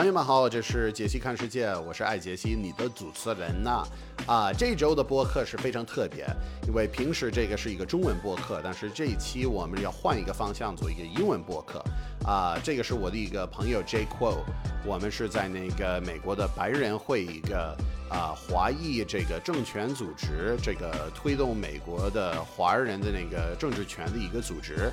[0.00, 3.86] 朋友们好，这是杰西看世界，我是爱杰西，你的主持人呐。
[4.26, 6.26] 啊，这周的播客是非常特别，
[6.66, 11.84] 因为平时这个是一个中文播客，但是这一期我们要换一个方向做一个英文播客。
[12.24, 14.38] 啊，这个是我的一个朋友 J Quo，
[14.86, 17.76] 我们是在那个美国的白人会一个
[18.08, 24.90] 啊华裔这个政权组织，这个推动美国的华人的那个政治权的一个组织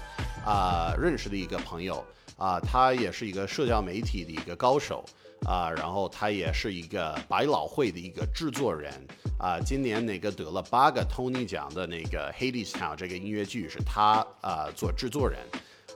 [0.47, 2.03] 啊认识的一个朋友。
[2.37, 5.03] 啊，他也是一个社交媒体的一个高手
[5.47, 8.93] 啊，然后他也是一个百老汇的一个制作人
[9.39, 9.59] 啊。
[9.59, 15.39] 今年那个得了八个 Tony 奖的那个《Hades Town》这个音乐剧是他啊做制作人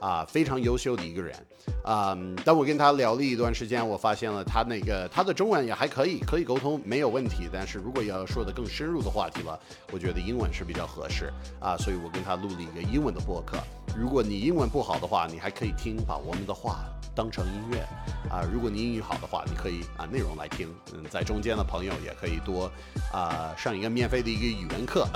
[0.00, 1.32] 啊，非常优秀的一个人
[1.84, 2.18] 啊。
[2.44, 7.48] 但我跟他聊了一段时间，我发现了他那个他的中文也还可以，可以沟通没有问题。
[7.52, 9.56] 但是如果要说的更深入的话题了，
[9.92, 13.58] 我觉得英文是比较合适啊，所以我跟他录了一个英文的播客。
[13.96, 17.80] 如果你英文不好的话，你还可以听，把我们的话当成音乐
[18.30, 18.40] 啊。
[18.52, 20.66] 如果你英语好的话，你可以啊内容来听。
[20.94, 22.70] 嗯，在中间的朋友也可以多
[23.12, 25.06] 啊上一个免费的一个语文课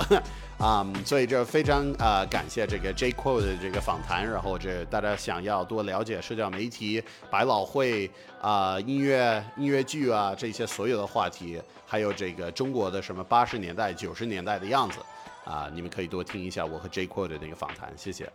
[0.59, 0.85] 啊。
[1.03, 4.23] 所以这非常啊感谢这个 J Quo 的这个访谈。
[4.29, 14.99] 然后这大家想要多了解社交媒体、百老汇啊、音乐音乐剧啊这些所有的话题，还有这个中国的什么八十年代、九十年代的样子
[15.45, 17.91] 啊，你们可以多听一下我和 J Quo 的那个访谈。
[17.97, 18.31] 谢谢。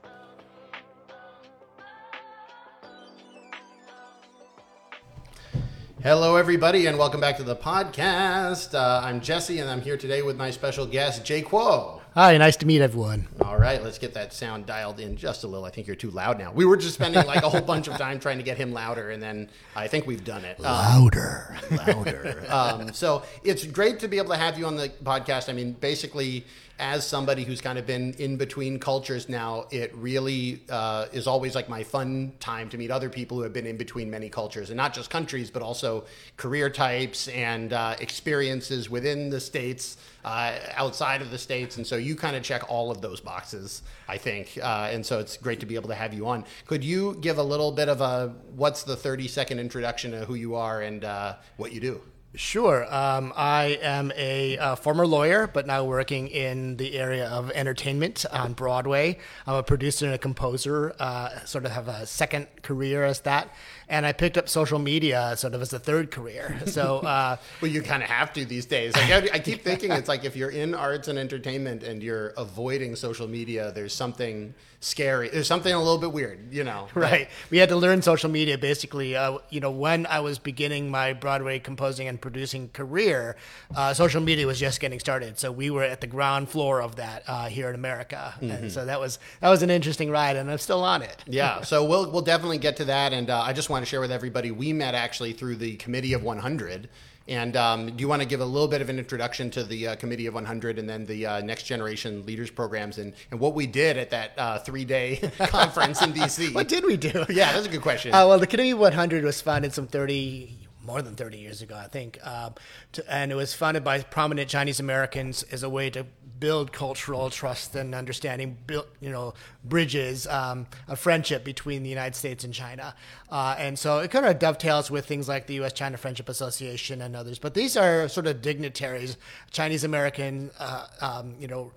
[6.02, 8.74] Hello, everybody, and welcome back to the podcast.
[8.74, 12.00] Uh, I'm Jesse, and I'm here today with my special guest, Jay Kuo.
[12.14, 13.28] Hi, nice to meet everyone.
[13.40, 15.64] All right, let's get that sound dialed in just a little.
[15.64, 16.50] I think you're too loud now.
[16.52, 19.10] We were just spending like a whole bunch of time trying to get him louder,
[19.10, 20.58] and then I think we've done it.
[20.58, 21.56] Louder.
[21.70, 22.46] Um, louder.
[22.48, 25.48] um, so it's great to be able to have you on the podcast.
[25.48, 26.44] I mean, basically,
[26.82, 31.54] as somebody who's kind of been in between cultures now, it really uh, is always
[31.54, 34.68] like my fun time to meet other people who have been in between many cultures
[34.68, 36.04] and not just countries, but also
[36.36, 41.76] career types and uh, experiences within the states, uh, outside of the states.
[41.76, 44.58] And so you kind of check all of those boxes, I think.
[44.60, 46.44] Uh, and so it's great to be able to have you on.
[46.66, 50.34] Could you give a little bit of a what's the 30 second introduction of who
[50.34, 52.00] you are and uh, what you do?
[52.34, 52.86] Sure.
[52.92, 58.24] Um, I am a uh, former lawyer, but now working in the area of entertainment
[58.32, 59.18] on Broadway.
[59.46, 63.54] I'm a producer and a composer, uh, sort of have a second career as that.
[63.88, 66.60] And I picked up social media sort of as a third career.
[66.66, 68.94] So, uh, well, you kind of have to these days.
[68.96, 72.96] Like, I, keep thinking it's like if you're in arts and entertainment and you're avoiding
[72.96, 75.28] social media, there's something scary.
[75.28, 76.88] There's something a little bit weird, you know.
[76.94, 77.28] Right.
[77.50, 79.16] We had to learn social media basically.
[79.16, 83.36] Uh, you know, when I was beginning my Broadway composing and producing career,
[83.74, 85.38] uh, social media was just getting started.
[85.38, 88.50] So we were at the ground floor of that uh, here in America, mm-hmm.
[88.50, 91.24] and so that was that was an interesting ride, and I'm still on it.
[91.26, 91.62] Yeah.
[91.62, 94.12] So we'll we'll definitely get to that, and uh, I just want to share with
[94.12, 96.88] everybody we met actually through the Committee of 100.
[97.26, 99.88] And um, do you want to give a little bit of an introduction to the
[99.88, 103.54] uh, Committee of 100 and then the uh, Next Generation Leaders Programs and, and what
[103.54, 106.54] we did at that uh, three day conference in DC?
[106.54, 107.24] what did we do?
[107.32, 108.12] Yeah, that's a good question.
[108.12, 111.76] Uh, well, the Committee of 100 was founded some 30 more than 30 years ago,
[111.76, 112.18] I think.
[112.26, 112.54] Um,
[112.92, 116.06] to, and it was founded by prominent Chinese Americans as a way to
[116.42, 119.32] build cultural trust and understanding, build, you know,
[119.64, 122.96] bridges, um, a friendship between the United States and China.
[123.30, 125.72] Uh, and so it kind of dovetails with things like the U.S.
[125.72, 127.38] China Friendship Association and others.
[127.38, 129.18] But these are sort of dignitaries,
[129.52, 131.70] Chinese American, uh, um, you know,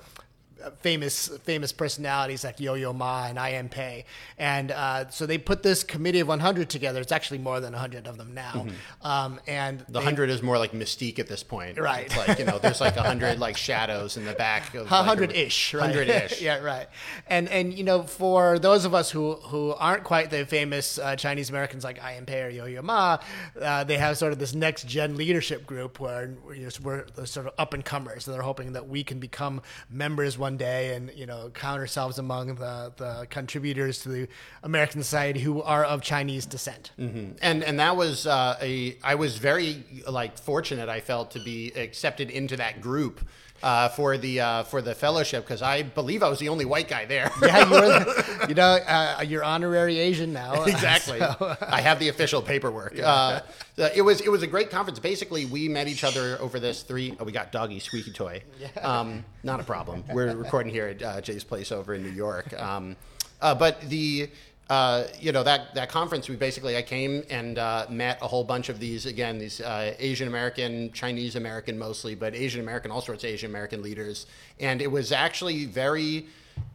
[0.80, 3.70] famous famous personalities like Yo-Yo Ma and I.M.
[3.70, 4.06] Pei,
[4.38, 7.02] and uh, so they put this committee of 100 together.
[7.02, 9.08] It's actually more than 100 of them now, mm-hmm.
[9.08, 12.06] um, and the they, 100 is more like mystique at this point, right?
[12.06, 15.38] It's like you know, there's like 100 like shadows in the back, of 100 like
[15.38, 16.88] ish, 100 ish, yeah, right.
[17.28, 21.16] And and you know, for those of us who who aren't quite the famous uh,
[21.16, 22.26] Chinese Americans like I.M.
[22.26, 23.18] Pei or Yo-Yo Ma,
[23.62, 27.54] uh, they have sort of this next gen leadership group where we're, we're sort of
[27.58, 31.26] up and comers, and they're hoping that we can become members one day and you
[31.26, 34.28] know count ourselves among the, the contributors to the
[34.64, 36.92] American society who are of Chinese descent.
[37.00, 37.34] Mm-hmm.
[37.42, 41.72] And and that was uh, a I was very like fortunate I felt to be
[41.72, 43.22] accepted into that group
[43.64, 46.88] uh, for the uh, for the fellowship because I believe I was the only white
[46.88, 47.32] guy there.
[47.42, 50.64] yeah, you're the, you know uh, you're honorary Asian now.
[50.66, 51.20] exactly.
[51.36, 51.58] So.
[51.62, 52.94] I have the official paperwork.
[52.96, 53.10] Yeah.
[53.10, 55.00] Uh, it was it was a great conference.
[55.00, 57.16] Basically, we met each other over this three.
[57.20, 58.44] Oh, we got doggy squeaky toy.
[58.60, 58.68] Yeah.
[58.82, 60.04] Um, not a problem.
[60.12, 62.54] We're recording here at uh, Jay's place over in New York.
[62.60, 62.96] Um,
[63.42, 64.30] uh, but the
[64.70, 68.44] uh, you know that that conference we basically I came and uh, met a whole
[68.44, 73.02] bunch of these again these uh, Asian American Chinese American mostly but Asian American all
[73.02, 74.26] sorts of Asian American leaders
[74.60, 76.26] and it was actually very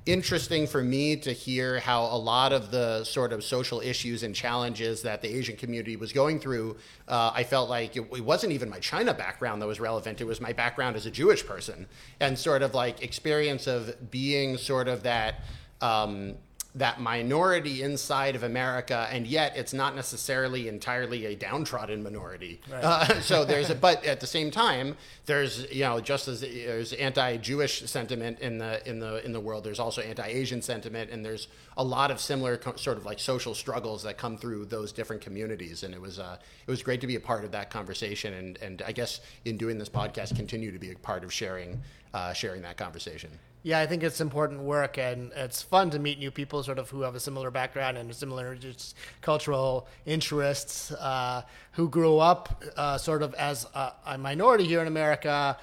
[0.07, 4.35] interesting for me to hear how a lot of the sort of social issues and
[4.35, 6.77] challenges that the Asian community was going through,
[7.09, 10.21] uh, I felt like it, it, wasn't even my China background that was relevant.
[10.21, 11.87] It was my background as a Jewish person
[12.19, 15.37] and sort of like experience of being sort of that.
[15.81, 16.37] Um,
[16.75, 22.61] that minority inside of America, and yet it's not necessarily entirely a downtrodden minority.
[22.71, 22.85] Right.
[22.85, 24.97] Uh, so there's, a, but at the same time,
[25.27, 29.65] there's you know just as there's anti-Jewish sentiment in the in the in the world,
[29.65, 33.55] there's also anti-Asian sentiment, and there's a lot of similar co- sort of like social
[33.55, 35.83] struggles that come through those different communities.
[35.83, 36.37] And it was uh,
[36.67, 39.57] it was great to be a part of that conversation, and and I guess in
[39.57, 41.83] doing this podcast, continue to be a part of sharing
[42.15, 43.31] uh, sharing that conversation.
[43.63, 46.89] Yeah, I think it's important work, and it's fun to meet new people, sort of
[46.89, 51.43] who have a similar background and similar just cultural interests, uh,
[51.73, 55.59] who grew up uh, sort of as a, a, minority here in America,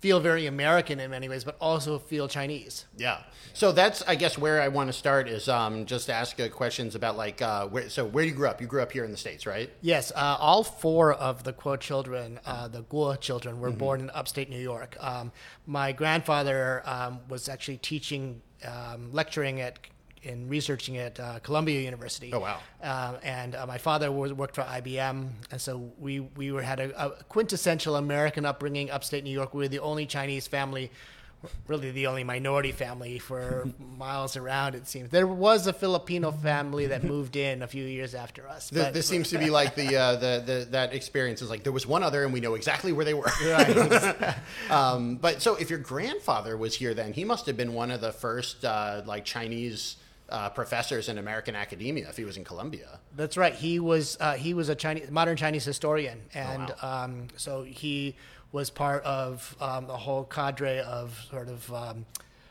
[0.00, 2.86] feel very American in many ways, but also feel Chinese.
[2.96, 3.22] Yeah.
[3.52, 6.94] So that's, I guess, where I want to start is um, just ask uh, questions
[6.94, 8.60] about like, uh, where, so where you grew up?
[8.60, 9.70] You grew up here in the States, right?
[9.80, 10.12] Yes.
[10.14, 13.78] Uh, all four of the Kuo children, uh, the Guo children, were mm-hmm.
[13.78, 14.96] born in upstate New York.
[15.00, 15.32] Um,
[15.66, 19.78] my grandfather um, was actually teaching, um, lecturing at
[20.22, 22.32] in researching at uh, Columbia University.
[22.32, 22.58] Oh wow!
[22.82, 26.80] Uh, and uh, my father was, worked for IBM, and so we we were had
[26.80, 29.54] a, a, quintessential American upbringing, upstate New York.
[29.54, 30.90] We were the only Chinese family.
[31.68, 34.74] Really, the only minority family for miles around.
[34.74, 38.72] It seems there was a Filipino family that moved in a few years after us.
[38.72, 41.72] But, this seems to be like the, uh, the, the that experience is like there
[41.72, 43.30] was one other, and we know exactly where they were.
[43.44, 44.34] Right.
[44.68, 48.00] um, but so, if your grandfather was here, then he must have been one of
[48.00, 49.96] the first uh, like Chinese
[50.28, 53.00] uh, professors in American academia if he was in Columbia.
[53.16, 53.54] That's right.
[53.54, 57.04] He was uh, he was a Chinese modern Chinese historian, and oh, wow.
[57.04, 58.16] um, so he
[58.52, 62.06] was part of um, the whole cadre of sort of um,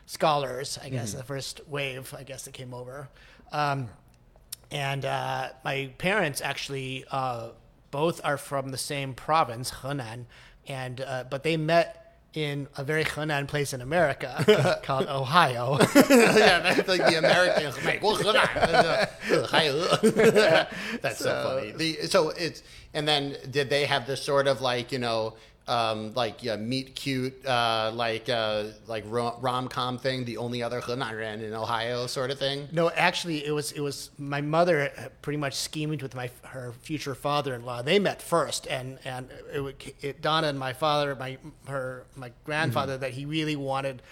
[0.06, 0.78] scholars.
[0.82, 1.18] I guess mm-hmm.
[1.18, 3.08] the first wave, I guess, that came over.
[3.52, 3.88] Um,
[4.70, 7.50] and uh, my parents actually uh,
[7.90, 10.26] both are from the same province, Henan,
[10.66, 15.78] and uh, but they met in a very Henan place in America called Ohio.
[15.94, 17.66] yeah, that's like the American
[19.32, 19.96] Ohio.
[21.00, 21.72] that's so, so funny.
[21.72, 22.62] The, so it's
[22.94, 25.34] and then did they have this sort of like you know
[25.68, 30.24] um, like yeah, meet cute, uh, like uh, like rom com thing.
[30.24, 32.68] The only other Henan in Ohio, sort of thing.
[32.72, 34.90] No, actually, it was it was my mother
[35.22, 37.82] pretty much scheming with my her future father in law.
[37.82, 42.94] They met first, and and it, it dawned on my father, my her my grandfather,
[42.94, 43.02] mm-hmm.
[43.02, 44.02] that he really wanted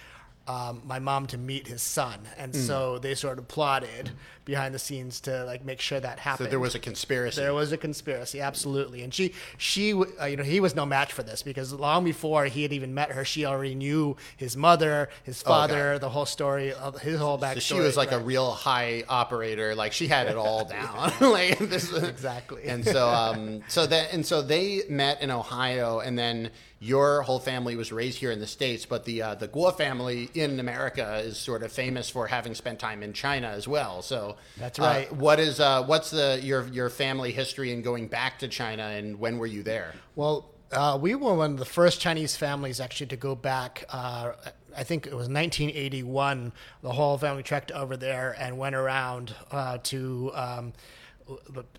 [0.47, 2.57] um, my mom to meet his son, and mm.
[2.57, 4.11] so they sort of plotted
[4.47, 6.47] behind the scenes to like make sure that happened.
[6.47, 7.41] So there was a conspiracy.
[7.41, 9.03] There was a conspiracy, absolutely.
[9.03, 12.47] And she, she, uh, you know, he was no match for this because long before
[12.47, 15.99] he had even met her, she already knew his mother, his oh, father, okay.
[15.99, 17.55] the whole story, of his whole backstory.
[17.55, 18.21] So she was like right.
[18.21, 21.13] a real high operator, like she had it all down.
[21.21, 22.65] like this, exactly.
[22.65, 27.39] And so, um, so that, and so they met in Ohio, and then your whole
[27.39, 31.17] family was raised here in the states, but the uh, the Guo family in America
[31.25, 34.03] is sort of famous for having spent time in China as well.
[34.03, 35.11] So that's right.
[35.11, 38.85] Uh, what is uh, what's the your your family history in going back to China,
[38.85, 39.95] and when were you there?
[40.15, 43.85] Well, uh, we were one of the first Chinese families actually to go back.
[43.89, 44.33] Uh,
[44.77, 46.53] I think it was 1981.
[46.83, 50.33] The whole family trekked over there and went around uh, to.
[50.35, 50.73] Um,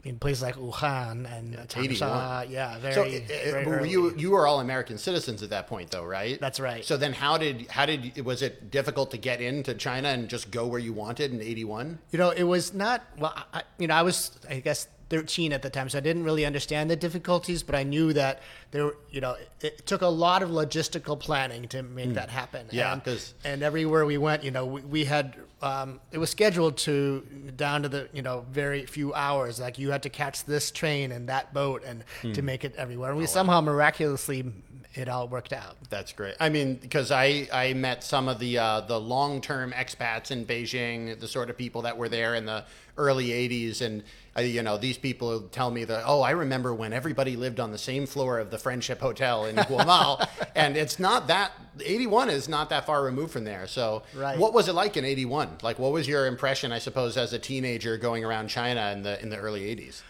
[0.03, 2.93] in places like Wuhan and Changsha, yeah, very.
[2.93, 6.39] So, uh, very were you you were all American citizens at that point, though, right?
[6.39, 6.83] That's right.
[6.83, 10.51] So then, how did how did was it difficult to get into China and just
[10.51, 11.99] go where you wanted in '81?
[12.11, 13.03] You know, it was not.
[13.17, 16.23] Well, I, you know, I was, I guess, 13 at the time, so I didn't
[16.23, 20.43] really understand the difficulties, but I knew that there, you know, it took a lot
[20.43, 22.13] of logistical planning to make mm.
[22.15, 22.67] that happen.
[22.71, 26.77] Yeah, and, and everywhere we went, you know, we, we had um, it was scheduled
[26.77, 29.59] to down to the you know very few hours.
[29.59, 32.33] Like you had to catch this train and that boat and mm.
[32.33, 33.09] to make it everywhere.
[33.09, 33.61] And we oh, somehow wow.
[33.61, 34.51] miraculously
[34.97, 35.77] it all worked out.
[35.89, 36.35] That's great.
[36.39, 40.45] I mean, because I, I met some of the uh, the long term expats in
[40.45, 42.65] Beijing, the sort of people that were there in the
[42.97, 44.03] early '80s, and
[44.37, 47.71] uh, you know these people tell me that oh, I remember when everybody lived on
[47.71, 51.51] the same floor of the Friendship Hotel in Guomao, and it's not that
[51.83, 53.67] '81 is not that far removed from there.
[53.67, 54.37] So, right.
[54.37, 55.59] what was it like in '81?
[55.63, 59.21] Like, what was your impression, I suppose, as a teenager going around China in the
[59.21, 60.01] in the early '80s?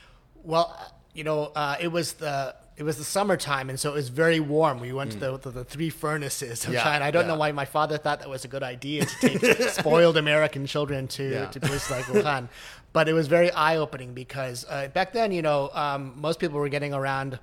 [0.44, 0.76] Well,
[1.14, 4.40] you know, uh, it was the it was the summertime, and so it was very
[4.40, 4.80] warm.
[4.80, 5.14] We went mm.
[5.14, 7.06] to the, the, the, three furnaces of yeah, China.
[7.06, 7.34] I don't yeah.
[7.34, 11.08] know why my father thought that was a good idea to take spoiled American children
[11.10, 11.46] to, yeah.
[11.48, 12.50] to places like Wuhan.
[12.94, 16.60] But it was very eye opening because uh, back then, you know, um, most people
[16.60, 17.40] were getting around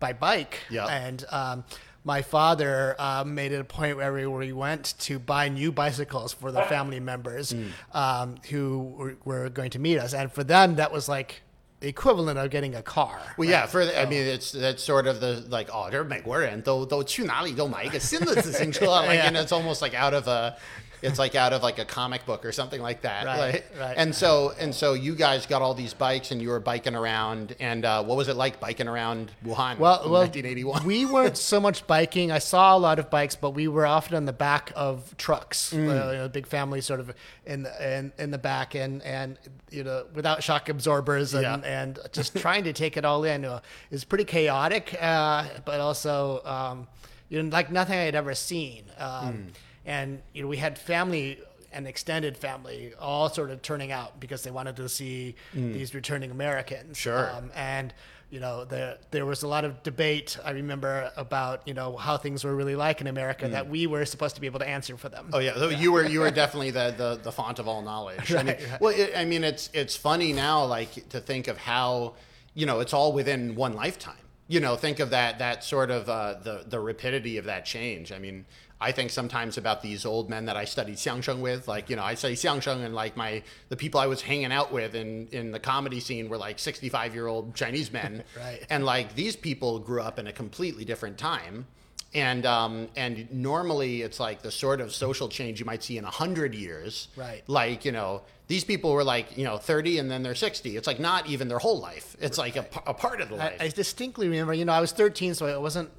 [0.00, 0.58] by bike.
[0.70, 0.86] Yeah.
[0.86, 1.64] And um,
[2.04, 6.50] my father uh, made it a point where we, went to buy new bicycles for
[6.50, 7.54] the family members
[7.92, 11.42] um, who were, were going to meet us, and for them that was like
[11.81, 13.19] equivalent of getting a car.
[13.37, 19.19] Well, yeah, for the, I mean, it's that's sort of the like, oh, 这美国人都都去哪里都买一个新的自行车 like,
[19.19, 20.55] and it's almost like out of a,
[21.02, 23.24] it's like out of like a comic book or something like that.
[23.26, 23.94] Right, like- right.
[23.96, 27.54] And so and so you guys got all these bikes and you were biking around
[27.60, 30.84] and uh, what was it like biking around Wuhan Well, in well, 1981?
[30.84, 32.32] we weren't so much biking.
[32.32, 35.72] I saw a lot of bikes, but we were often on the back of trucks.
[35.72, 35.88] Mm.
[35.88, 37.12] Uh, you know, big family, sort of
[37.46, 39.38] in the, in, in the back, and and
[39.70, 41.82] you know, without shock absorbers, and, Yeah.
[41.82, 43.44] and just trying to take it all in.
[43.44, 46.86] Uh, it was pretty chaotic, uh, but also um,
[47.28, 48.84] you know, like nothing I had ever seen.
[48.98, 49.46] Um, Mm.
[49.88, 51.38] And you know, we had family.
[51.70, 56.30] and extended family all sort of turning out because they wanted to see these returning
[56.30, 56.96] Americans.
[56.96, 57.00] Mm.
[57.06, 57.30] Sure.
[57.36, 57.92] Um, and
[58.30, 60.38] you know, there there was a lot of debate.
[60.44, 64.04] I remember about you know how things were really like in America that we were
[64.06, 65.26] supposed to be able to answer for them.
[65.26, 65.34] Mm.
[65.34, 68.32] Oh yeah, so you were you were definitely the, the, the font of all knowledge.
[68.32, 68.80] I mean, Right, right.
[68.80, 72.14] well, it, I mean, it's it's funny now, like to think of how
[72.54, 74.24] you know it's all within one lifetime.
[74.50, 78.10] You know, think of that that sort of uh, the the rapidity of that change.
[78.12, 78.46] I mean,
[78.80, 81.66] I think sometimes about these old men that I studied xiangsheng with.
[81.66, 84.72] Like, you know, I studied xiangsheng, and like my the people I was hanging out
[84.72, 88.64] with in in the comedy scene were like sixty five year old Chinese men, Right.
[88.70, 91.66] and like these people grew up in a completely different time
[92.14, 96.04] and um, and normally it's like the sort of social change you might see in
[96.04, 97.08] a hundred years.
[97.16, 97.42] Right.
[97.46, 100.76] Like you know these people were like you know thirty and then they're sixty.
[100.76, 102.16] It's like not even their whole life.
[102.20, 103.56] It's like a, a, part of the life.
[103.60, 105.90] I, I distinctly remember, you know, I was 13, so I wasn't,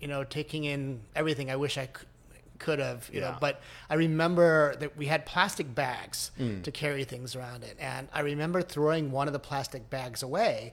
[0.00, 2.06] you know, taking in everything I wish I could,
[2.58, 3.30] could have, you Yeah.
[3.32, 3.60] know, but
[3.90, 6.30] I remember that we had plastic bags
[6.62, 7.76] to carry things around it.
[7.80, 10.72] And I remember throwing one of the plastic bags away.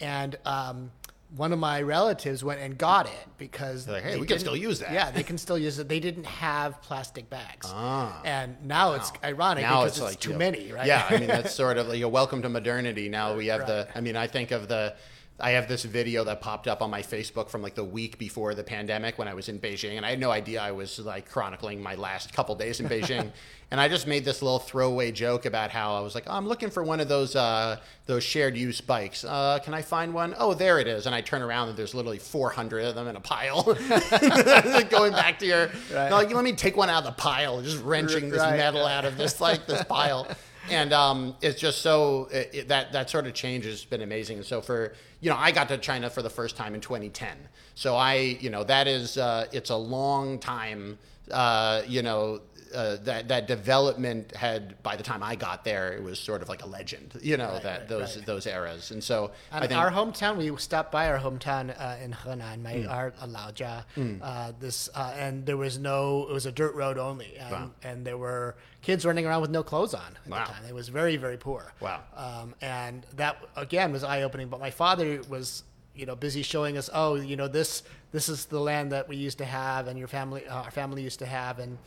[0.00, 0.90] And, um,
[1.34, 4.56] one of my relatives went and got it because They're like, "Hey, we can still
[4.56, 5.88] use that." Yeah, they can still use it.
[5.88, 8.22] They didn't have plastic bags, Ah.
[8.24, 10.86] and now it's ironic now because it's, it's, like too you know, many, right?
[10.86, 13.08] Yeah, I mean that's sort of like a welcome to modernity.
[13.08, 13.88] Now we have the.
[13.92, 14.94] I mean, I think of the.
[15.38, 18.54] I have this video that popped up on my Facebook from like the week before
[18.54, 21.28] the pandemic when I was in Beijing, and I had no idea I was like
[21.28, 23.30] chronicling my last couple days in Beijing.
[23.70, 26.48] and I just made this little throwaway joke about how I was like, oh, I'm
[26.48, 29.24] looking for one of those uh, those shared use bikes.
[29.24, 30.34] Uh, can I find one?
[30.38, 31.04] Oh, there it is.
[31.04, 33.62] And I turn around and there's literally 400 of them in a pile.
[34.90, 36.08] Going back to your, Right.
[36.08, 38.56] no, like, let me take one out of the pile, just wrenching this Right.
[38.56, 40.26] metal out of this like this pile
[40.70, 44.38] and um, it's just so it, it- that that sort of change has been amazing.
[44.38, 47.36] And so for you know i got to china for the first time in 2010
[47.74, 50.98] so i you know that is uh, it's a long time
[51.30, 52.40] uh, you know
[52.76, 56.48] uh, that that development had by the time I got there, it was sort of
[56.48, 58.26] like a legend, you know, that right, those right.
[58.26, 62.12] those eras, and so I think our hometown, we stopped by our hometown uh, in
[62.12, 62.90] Henan, my Mm.
[62.90, 63.84] our uh, Laojia.
[64.22, 67.70] Uh, this uh, and there was no, it was a dirt road only, and, Wow.
[67.82, 70.44] and there were kids running around with no clothes on at Wow.
[70.44, 70.64] the time.
[70.68, 71.72] It was very very poor.
[71.80, 72.00] Wow.
[72.14, 74.48] Um, and that again was eye opening.
[74.48, 75.64] But my father was
[75.94, 79.16] you know busy showing us, oh, you know this this is the land that we
[79.16, 81.78] used to have, and your family, uh, our family used to have, and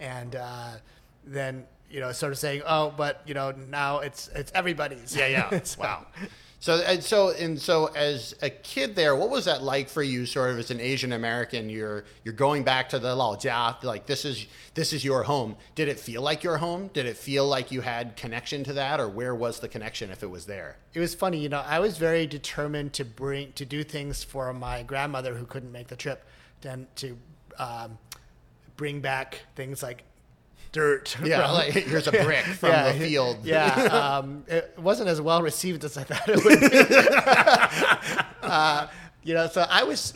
[0.00, 0.70] and uh,
[1.24, 1.66] then.
[1.90, 5.60] You know, sort of saying, "Oh, but you know, now it's it's everybody's." Yeah, yeah.
[5.64, 6.06] So- wow.
[6.60, 10.26] So and so and so as a kid there, what was that like for you?
[10.26, 14.26] Sort of as an Asian American, you're you're going back to the Laojia, like this
[14.26, 15.56] is this is your home.
[15.76, 16.90] Did it feel like your home?
[16.92, 20.22] Did it feel like you had connection to that, or where was the connection if
[20.22, 20.76] it was there?
[20.92, 24.52] it was funny you know i was very determined to bring to do things for
[24.52, 26.24] my grandmother who couldn't make the trip
[26.64, 27.16] and to
[27.58, 27.96] um,
[28.78, 30.04] bring back things like
[30.72, 33.38] dirt Yeah, from- like here's a brick from Yeah, the field.
[33.44, 33.72] yeah
[34.18, 37.98] um, it wasn't as well received as i thought it would be
[38.42, 38.86] uh,
[39.22, 40.14] you know so i was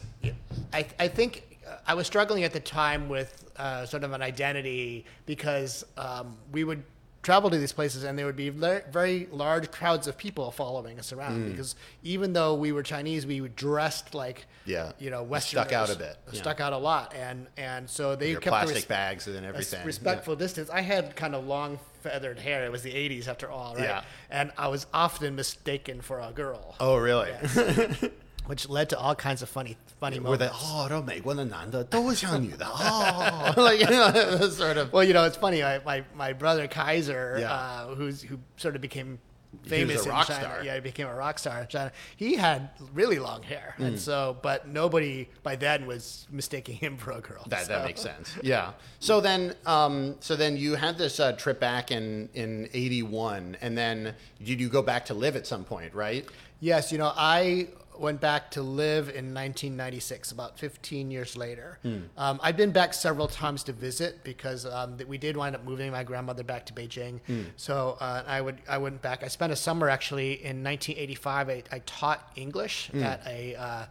[0.73, 5.05] i, I think i was struggling at the time with uh, sort of an identity
[5.27, 6.83] because um, we would
[7.23, 10.99] travel to these places and there would be very, very large crowds of people following
[10.99, 11.51] us around Mm.
[11.53, 14.91] because even though we were chinese we were dressed like Yeah.
[14.99, 16.41] you know westerners stuck out a bit, yeah.
[16.41, 19.85] stuck out a lot and and so they Your kept plastic res- bags and everything.
[19.87, 20.69] respectful distance.
[20.71, 22.65] I had kind of long feathered hair.
[22.65, 23.85] It was the 80s after all, right?
[23.85, 24.03] Yeah.
[24.29, 27.31] And I was often mistaken for a girl, Oh, really?
[28.46, 30.48] which led to all kinds of funny, funny Were they?
[30.48, 30.64] moments.
[30.72, 34.92] 哦，这美国的男的都像女的哦，like you know, it was sort of.
[34.94, 35.64] Well, you know, it's funny.
[35.64, 37.52] I, my my brother Kaiser, Yeah.
[37.52, 39.20] uh, who's who sort of became
[39.64, 40.42] was famous a in rock China.
[40.42, 40.64] star.
[40.64, 41.92] Yeah, he became a rock star in China.
[42.16, 43.84] He had really long hair, Hmm.
[43.86, 47.44] and so, but nobody by then was mistaking him for a girl.
[47.48, 47.86] That, that so.
[47.86, 48.32] makes sense.
[48.44, 48.74] Yeah.
[49.00, 53.78] So then, um, so then you had this uh, trip back in in '81, and
[53.78, 56.26] then did you go back to live at some point, right?
[56.60, 57.68] Yes, you know, I
[57.99, 61.79] went back to live in 1996, about 15 years later.
[61.83, 61.99] Hmm.
[62.17, 65.65] Um, I've been back several times to visit because um, th- we did wind up
[65.65, 67.21] moving my grandmother back to Beijing.
[67.27, 67.43] Hmm.
[67.57, 69.23] So uh, I would I went back.
[69.23, 71.49] I spent a summer actually in 1985.
[71.49, 73.03] I, I taught English Hmm.
[73.03, 73.85] at a uh,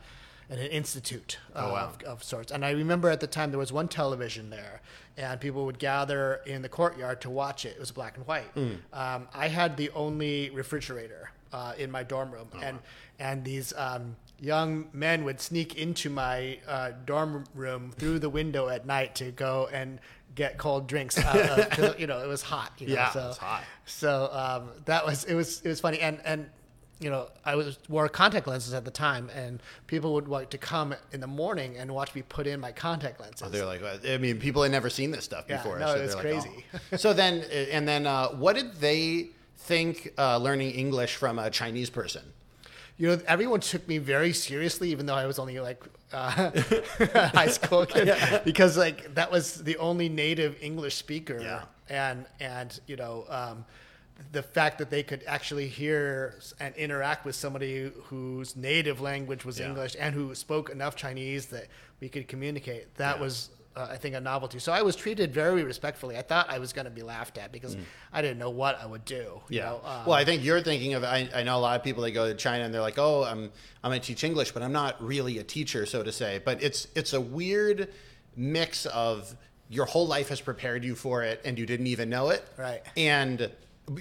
[0.49, 1.85] at an institute uh, Oh, wow.
[1.85, 2.51] of, of sorts.
[2.51, 4.81] And I remember at the time there was one television there,
[5.15, 7.69] and people would gather in the courtyard to watch it.
[7.75, 8.49] It was black and white.
[8.55, 8.73] Hmm.
[8.91, 12.79] Um, I had the only refrigerator uh, in my dorm room, Oh, and
[13.21, 18.67] and these um, young men would sneak into my uh, dorm room through the window
[18.69, 19.99] at night to go and
[20.33, 23.37] get cold drinks out of, you know it was hot you know, Yeah, so, it's
[23.37, 23.63] hot.
[23.85, 26.49] so um, that was it was it was funny and and
[26.99, 30.57] you know I was wore contact lenses at the time and people would like to
[30.57, 33.51] come in the morning and watch me put in my contact lenses.
[33.51, 35.79] They're like, I mean, people had never seen this stuff Yeah, before.
[35.79, 36.65] no, so it's they're like, crazy.
[36.93, 36.97] oh.
[36.97, 41.89] so then, and then, uh, what did they think uh, learning English from a Chinese
[41.89, 42.21] person?
[43.01, 45.81] You know, everyone took me very seriously, even though I was only like
[46.13, 46.51] uh,
[47.33, 48.13] high school kid,
[48.45, 51.63] because like that was the only native English speaker, Yeah.
[51.89, 53.25] and and you know.
[53.29, 53.65] Um,
[54.33, 59.57] the fact that they could actually hear and interact with somebody whose native language was
[59.59, 59.69] Yeah.
[59.69, 61.65] English and who spoke enough Chinese that
[61.99, 63.21] we could communicate, that Yeah.
[63.23, 64.59] was, uh, I think, a novelty.
[64.59, 66.17] So I was treated very respectfully.
[66.17, 67.77] I thought I was going to be laughed at because
[68.11, 69.15] I didn't know what I would do.
[69.15, 69.41] you Mm.
[69.49, 69.65] Yeah.
[69.65, 71.03] know, um, well, I think you're thinking of.
[71.03, 73.23] I, I know a lot of people that go to China and they're like, "Oh,
[73.23, 73.51] I'm
[73.83, 76.61] I'm going to teach English, but I'm not really a teacher, so to say." But
[76.61, 77.89] it's it's a weird
[78.35, 79.35] mix of
[79.69, 82.43] your whole life has prepared you for it, and you didn't even know it.
[82.57, 82.81] Right.
[82.97, 83.49] And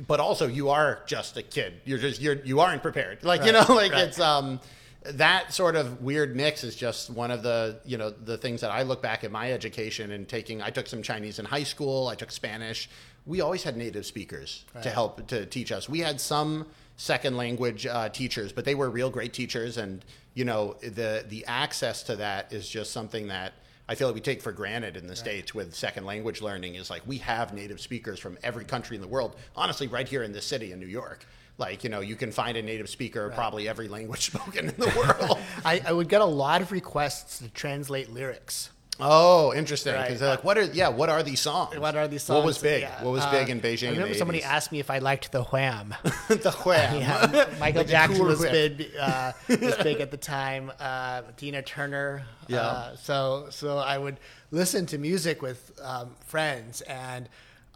[0.07, 1.81] but also you are just a kid.
[1.85, 3.23] You're just you're you aren't prepared.
[3.25, 4.09] Like you know, like right.
[4.09, 4.61] it's um
[5.03, 8.71] that sort of weird mix is just one of the you know the things that
[8.71, 10.61] I look back at my education and taking.
[10.61, 12.09] I took some Chinese in high school.
[12.09, 12.89] I took Spanish.
[13.27, 15.89] We always had native speakers to help to teach us.
[15.89, 16.67] We had some
[16.97, 20.05] second language uh, teachers, but they were real great teachers, and
[20.35, 23.55] you know the the access to that is just something that.
[23.89, 26.91] I feel like we take for granted in the States with second language learning is
[26.91, 29.35] like we have native speakers from every country in the world.
[29.57, 31.27] Honestly, right here in this city in New York.
[31.61, 34.75] Like, you know, you can find a native speaker of probably every language spoken in
[34.77, 34.87] the
[35.21, 35.39] world.
[35.65, 38.71] I, I would get a lot of requests to translate lyrics.
[39.03, 39.95] oh, interesting.
[39.95, 40.05] Right.
[40.05, 41.79] Because they're like, what are, yeah, what are these songs?
[41.79, 42.37] What are these songs?
[42.37, 42.83] What was big?
[42.83, 43.03] Yeah.
[43.05, 44.47] What was Uh, big in Beijing I in remember the somebody 80s?
[44.47, 45.95] asked me if I liked the Wham.
[46.29, 47.01] the wham.
[47.01, 48.53] yeah, Michael Jackson was whip.
[48.53, 50.71] big, uh, was big at the time.
[50.79, 52.25] Uh, Tina Turner.
[52.49, 52.61] Yeah.
[52.61, 54.19] Uh, so so I would
[54.51, 57.27] listen to music with um, friends, and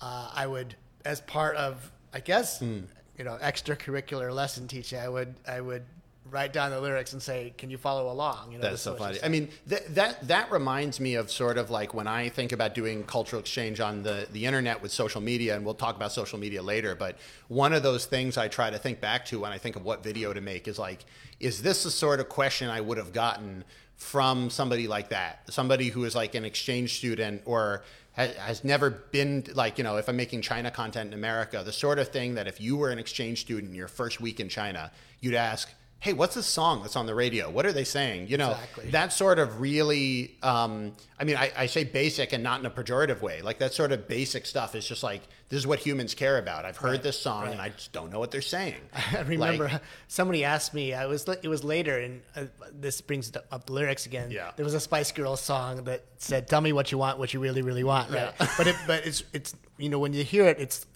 [0.03, 0.75] uh, I would,
[1.07, 2.81] as part of, I guess, Hmm.
[3.19, 5.85] You know, extracurricular lesson teaching, I would I would
[6.31, 9.19] write down the lyrics and say, "Can you follow along?" You know, That's so funny.
[9.23, 12.75] I mean, th- that that reminds me of sort of like when I think about
[12.75, 16.39] doing cultural exchange on the the internet with social media, and we'll talk about social
[16.39, 16.95] media later.
[16.95, 19.85] But one of those things I try to think back to when I think of
[19.85, 21.05] what video to make is like,
[21.41, 23.65] is this the sort of question I would have gotten
[23.97, 29.45] from somebody like that, somebody who is like an exchange student or has never been
[29.55, 32.47] like you know if i'm making china content in america the sort of thing that
[32.47, 35.69] if you were an exchange student in your first week in china you'd ask
[36.01, 37.49] hey what's this song that's on the radio?
[37.49, 38.29] What are they saying?
[38.29, 38.91] You know Exactly.
[38.91, 42.71] that sort of really um, i mean I, I say basic and not in a
[42.71, 43.41] pejorative way.
[43.41, 46.65] Like that sort of basic stuff is just like this is what humans care about
[46.65, 48.81] i've heard this song and i just don't know what they're saying
[49.13, 50.95] I remember Like, somebody asked me.
[50.95, 54.31] I was it was later, and uh, this brings up the lyrics again.
[54.31, 54.51] Yeah.
[54.57, 57.41] There was a Spice Girls song that said, "Tell me what you want, what you
[57.41, 58.33] really, really want." Right.
[58.59, 60.87] but it, but it's it's you know when you hear it, it's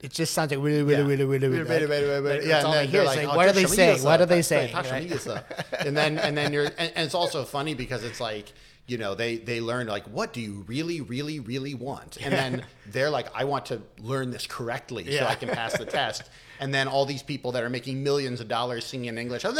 [0.00, 1.08] it just sounds like really, really, Yeah.
[1.08, 1.64] really, really, really.
[1.68, 4.02] Wait, wait, wait, Like, Yeah, and then like, like, "Oh, what are they saying?
[4.04, 4.74] What are they saying?
[4.74, 5.44] Right?
[5.80, 8.52] And then and then you're and, and it's also funny because it's like
[8.88, 12.16] you know they they learn like what do you really really really want?
[12.20, 15.28] And then they're like i want to learn this correctly so Yeah.
[15.28, 16.22] i can pass the test.
[16.60, 19.54] And then all these people that are making millions of dollars singing in english like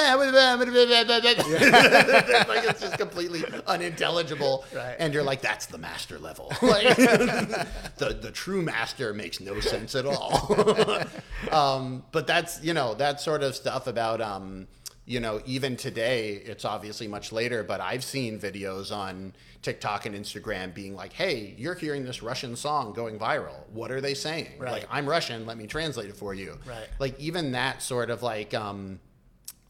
[2.64, 4.64] it's just completely unintelligible.
[4.74, 4.96] Right.
[4.98, 6.52] and you're like that's the master level.
[6.62, 11.04] Like, the the true master makes no sense at all.
[11.52, 14.66] Um, but that's you know that sort of stuff about um,
[15.08, 20.14] you know even today it's obviously much later but i've seen videos on tiktok and
[20.14, 24.48] instagram being like hey you're hearing this russian song going viral what are they saying
[24.58, 24.70] Right.
[24.70, 26.86] like i'm russian let me translate it for you Right.
[26.98, 29.00] like even that sort of like um,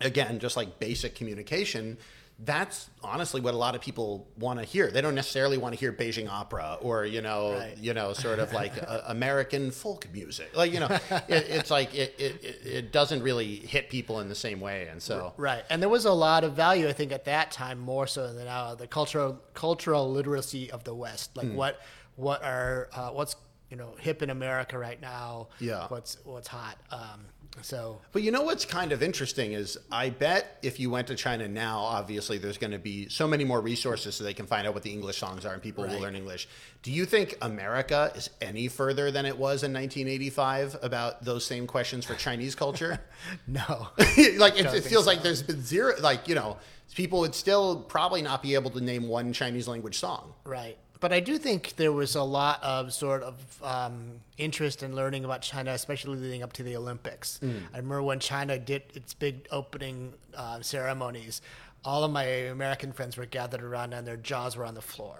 [0.00, 1.98] again just like basic communication
[2.40, 5.78] that's honestly what a lot of people want to hear they don't necessarily want to
[5.80, 7.76] hear beijing opera or you know Right.
[7.78, 11.92] you know sort of like uh, american folk music like you know it, it's like
[11.96, 15.82] it, it, it- doesn't really hit people in the same way and so Right, and
[15.82, 18.74] there was a lot of value, I think, at that time more so than now.
[18.76, 21.80] The cultural cultural literacy of the West, like what
[22.16, 23.34] what are uh, what's
[23.70, 25.48] you know hip in America right now.
[25.60, 25.86] Yeah.
[25.88, 26.78] what's what's hot.
[26.90, 27.26] Um,
[27.62, 31.14] So But you know what's kind of interesting is I bet if you went to
[31.14, 34.66] China now, obviously there's going to be so many more resources so they can find
[34.66, 36.48] out what the English songs are and people will learn English.
[36.82, 41.66] Do you think America is any further than it was in 1985 about those same
[41.66, 43.00] questions for Chinese culture?
[43.46, 43.88] no.
[44.36, 45.10] like it, it feels so.
[45.10, 46.58] like there's been zero, like, you know,
[46.94, 50.34] people would still probably not be able to name one Chinese language song.
[50.44, 50.78] Right.
[51.00, 55.24] But I do think there was a lot of sort of um, interest in learning
[55.24, 57.38] about China, especially leading up to the Olympics.
[57.42, 61.40] I remember when China did its big opening uh, ceremonies,
[61.84, 65.18] all of my American friends were gathered around and their jaws were on the floor.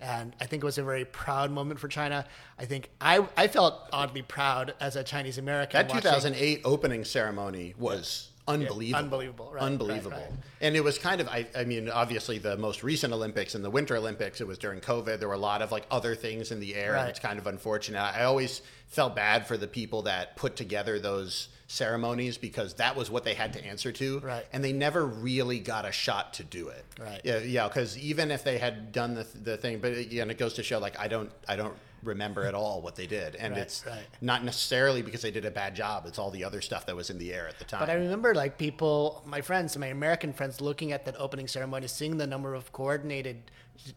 [0.00, 2.24] And I think it was a very proud moment for China.
[2.58, 5.78] I think I, I felt oddly proud as a Chinese American.
[5.78, 9.04] That watching- 2008 opening ceremony was unbelievable.
[9.04, 10.18] unbelievable, right, right, unbelievable.
[10.18, 10.30] right.
[10.60, 13.70] And it was kind of, I, I mean, obviously the most recent Olympics and the
[13.70, 15.18] Winter Olympics, it was during COVID.
[15.18, 16.96] There were a lot of like other things in the air.
[16.96, 18.00] And it's kind of unfortunate.
[18.00, 23.10] I always felt bad for the people that put together those ceremonies because that was
[23.10, 24.20] what they had to answer to.
[24.20, 24.46] Right.
[24.52, 26.84] And they never really got a shot to do it.
[27.00, 27.20] Right.
[27.24, 27.38] Yeah.
[27.38, 27.68] Yeah.
[27.68, 30.78] Because even if they had done the, the thing, but again, it goes to show
[30.78, 31.74] like, I don't, I don't
[32.06, 33.36] remember at all what they did.
[33.36, 34.06] And Right, it's right.
[34.20, 36.06] not necessarily because they did a bad job.
[36.06, 37.80] It's all the other stuff that was in the air at the time.
[37.80, 41.86] But I remember like people, my friends, my American friends, looking at that opening ceremony,
[41.88, 43.50] seeing the number of coordinated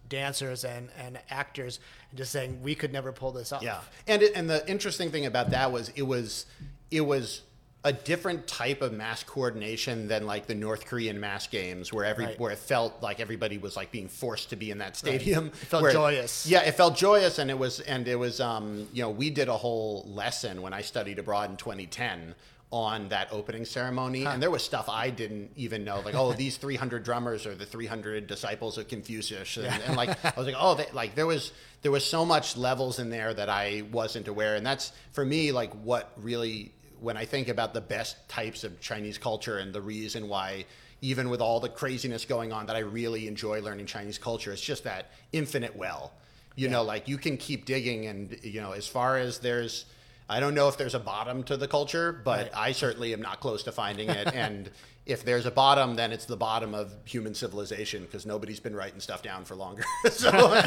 [0.09, 3.63] dancers and, and actors, and just saying we could never pull this off.
[3.63, 6.45] yeah, and it, and the interesting thing about that was it was
[6.91, 7.43] it was
[7.85, 12.25] a different type of mass coordination than like the North Korean mass games, where every
[12.25, 12.39] Right.
[12.39, 15.47] where it felt like everybody was like being forced to be in that stadium.
[15.47, 16.45] It felt joyous.
[16.45, 19.47] Yeah, it felt joyous, and it was and it was um you know we did
[19.47, 22.35] a whole lesson when I studied abroad in 2010
[22.71, 26.55] on that opening ceremony and there was stuff I didn't even know like oh these
[26.57, 30.75] 300 drummers are the 300 disciples of Confucius and, and like I was like oh
[30.75, 34.53] they, like there was there was so much levels in there that I wasn't aware
[34.55, 38.79] and that's for me like what really when I think about the best types of
[38.79, 40.65] Chinese culture and the reason why
[41.01, 44.61] even with all the craziness going on that I really enjoy learning Chinese culture it's
[44.61, 46.13] just that infinite well.
[46.55, 49.85] You know like you can keep digging and you know as far as there's
[50.29, 53.39] i don't know if there's a bottom to the culture but i certainly am not
[53.39, 54.27] close to finding it.
[54.35, 54.69] And
[55.09, 58.99] if there's a bottom then it's the bottom of human civilization because nobody's been writing
[58.99, 59.83] stuff down for longer.
[60.11, 60.31] So,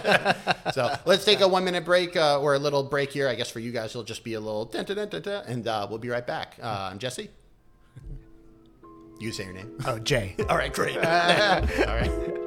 [0.72, 3.50] so let's take a one minute break uh, or a little break here i guess
[3.50, 3.90] for you guys.
[3.90, 6.26] It'll just be a little dun, dun, dun, dun, dun, and uh, we'll be right
[6.26, 6.57] back.
[6.62, 7.28] Uh, i'm jesse.
[9.20, 9.70] You say your name.
[9.87, 10.35] Oh, Jay.
[10.48, 10.96] all right great.
[10.96, 12.38] All right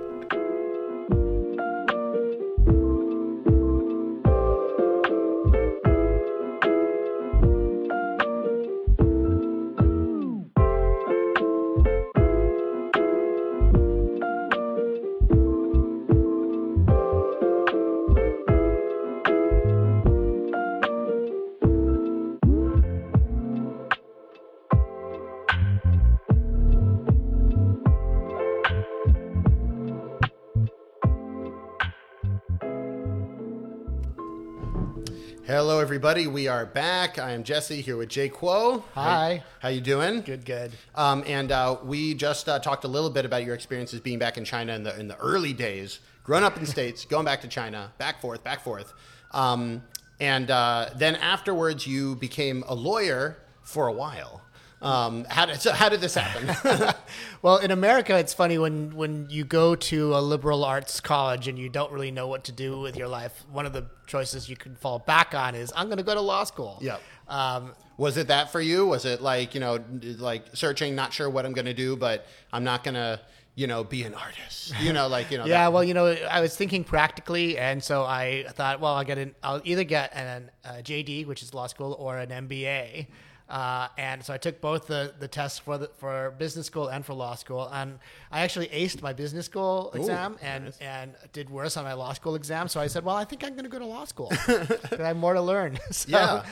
[35.96, 36.28] everybody.
[36.28, 37.18] We are back.
[37.18, 38.84] I am Jesse here with Jay Kuo.
[38.96, 39.38] Hi.
[39.38, 40.24] How, how you doing?
[40.24, 40.74] Good, good.
[40.94, 44.38] Um, and uh, we just uh, talked a little bit about your experiences being back
[44.38, 47.40] in China in the in the early days, growing up in the states, going back
[47.44, 48.92] to China, back forth, back forth,
[49.32, 49.82] um,
[50.20, 54.42] and uh, then afterwards you became a lawyer for a while.
[54.86, 56.94] Um, how did so how did this happen?
[57.42, 61.60] Well, in America, it's funny when, when you go to a liberal arts college and
[61.60, 63.44] you don't really know what to do with your life.
[63.52, 66.22] One of the choices you can fall back on is I'm going to go to
[66.22, 66.80] law school.
[66.82, 67.02] Yep.
[67.28, 68.88] Um, Was it that for you?
[68.88, 69.78] Was it like you know,
[70.18, 73.20] like searching, not sure what I'm going to do, but I'm not going to,
[73.54, 74.74] you know, be an artist.
[74.82, 75.46] You know, like you know.
[75.54, 79.04] yeah, that- well, you know, I was thinking practically, and so I thought, well, I'll
[79.04, 83.06] get an, I'll either get an uh, JD, which is law school, or an MBA.
[83.48, 87.06] Uh, and so I took both the, the tests for the, for business school and
[87.06, 88.00] for law school, and
[88.32, 92.34] I actually aced my business school exam and and did worse on my law school
[92.36, 92.68] exam.
[92.68, 94.32] So I said, well, I think I'm going to go to law school.
[94.48, 95.78] I have more to learn.
[95.92, 96.44] so, Yeah.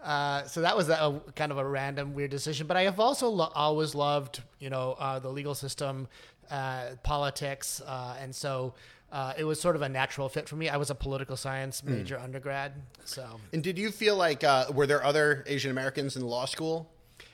[0.00, 2.68] Uh, so that was a, kind of a random, weird decision.
[2.68, 6.06] But I have also lo- always loved, you know, uh, the legal system,
[6.52, 8.74] uh, politics, uh, and so
[9.12, 10.68] uh, it was sort of a natural fit for me.
[10.68, 12.72] I was a political science major undergrad,
[13.04, 16.90] so And did you feel like uh, were there other Asian Americans in law school?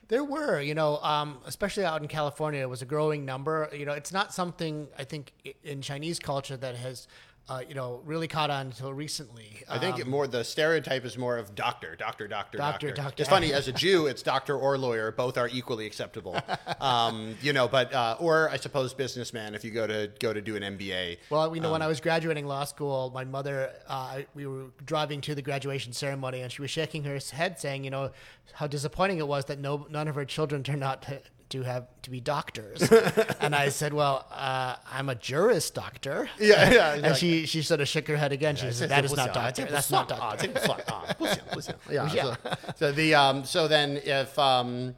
[0.09, 3.71] there were, you know, um, especially out in California, it was a growing number.
[3.73, 5.33] You know, it's not something I think
[5.63, 7.09] in Chinese culture that has
[7.49, 9.63] uh, you know, really caught on until recently.
[9.69, 13.03] I think it more the stereotype is more of doctor, doctor, doctor, Doctor, doctor.
[13.03, 13.23] doctor.
[13.23, 15.13] It's funny as a Jew, it's doctor or lawyer.
[15.13, 16.37] Both are equally acceptable.
[16.81, 20.41] Um, you know, but uh, or I suppose businessman if you go to go to
[20.43, 21.19] do an MBA.
[21.31, 24.67] Well, you know, when Um, I was graduating law school, my mother, uh, we were
[24.85, 28.11] driving to the graduation ceremony, and she was shaking her head, saying, you know,
[28.53, 31.21] how disappointing it was that no, none of her children turned out to,
[31.55, 32.83] to have to be doctors.
[33.41, 36.29] and I said, well, uh, I'm a juris doctor.
[36.39, 38.57] Yeah, yeah, And she, she sort of shook her head again.
[38.57, 39.65] She said, that is not doctor.
[39.65, 40.49] That's not doctor.
[41.91, 42.13] Yeah.
[42.13, 42.23] Yeah.
[42.43, 44.95] So, so the um, so then if um,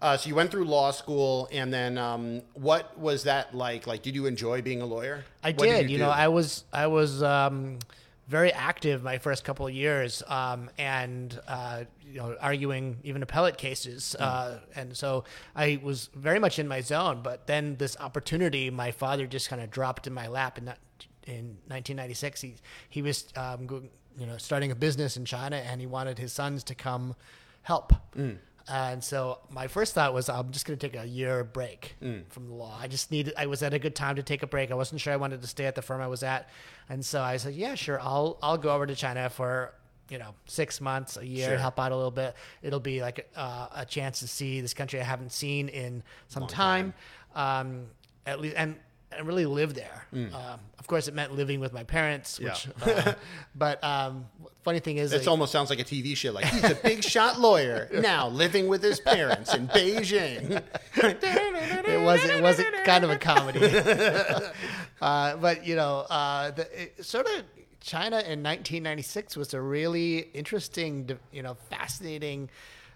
[0.00, 3.86] uh, so you went through law school and then um, what was that like?
[3.86, 5.24] Like, did you enjoy being a lawyer?
[5.42, 5.90] I What did.
[5.90, 6.10] you you, know.
[6.10, 7.80] I was I was um,
[8.28, 13.56] very active my first couple of years, um, and uh, you know, arguing even appellate
[13.56, 17.20] cases, uh, and so I was very much in my zone.
[17.22, 20.78] But then this opportunity, my father just kind of dropped in my lap, in that,
[21.24, 22.54] in 1996, he
[22.88, 23.68] he was um,
[24.18, 27.14] you know starting a business in China, and he wanted his sons to come
[27.62, 27.92] help.
[28.14, 28.34] Hmm.
[28.68, 32.20] And so my first thought was, I'm just going to take a year break Hmm.
[32.30, 32.76] from the law.
[32.80, 34.70] I just needed, I was at a good time to take a break.
[34.70, 36.48] I wasn't sure I wanted to stay at the firm I was at.
[36.88, 38.00] And so I said, yeah, sure.
[38.00, 39.72] I'll, I'll go over to China for,
[40.10, 41.58] you know, six months, a year, Sure.
[41.58, 42.34] help out a little bit.
[42.62, 46.42] It'll be like uh, a chance to see this country I haven't seen in some
[46.42, 46.94] Long time.
[47.36, 47.86] Um,
[48.24, 48.76] at least, and,
[49.12, 50.06] and really live there.
[50.12, 52.68] Um, of course, it meant living with my parents, which.
[52.86, 52.92] Yeah.
[53.06, 53.14] uh,
[53.54, 54.26] but um,
[54.62, 56.32] funny thing is, It like, almost sounds like a TV show.
[56.32, 60.62] Like he's a big shot lawyer now, living with his parents in Beijing.
[60.94, 63.60] it was it was kind of a comedy.
[65.00, 67.44] uh, but you know, uh, the, it, sort of
[67.80, 72.50] China in 1996 was a really interesting, you know, fascinating.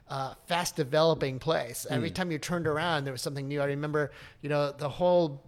[0.09, 1.87] Uh, fast developing place.
[1.88, 3.61] Every time you turned around, there was something new.
[3.61, 4.11] I remember,
[4.42, 5.40] you know, the whole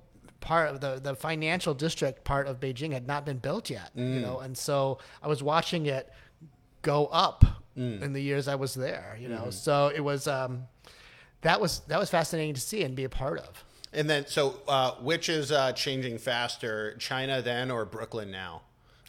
[0.43, 4.21] part of the, the financial district part of Beijing had not been built yet, you
[4.21, 6.13] know, and so I was watching it
[6.83, 7.45] go up
[7.77, 9.49] in the years I was there, you know.
[9.49, 10.65] So it was um,
[11.41, 13.65] that was that was fascinating to see and be a part of.
[13.95, 18.63] And then, so uh, which is uh, changing faster, China then or Brooklyn now?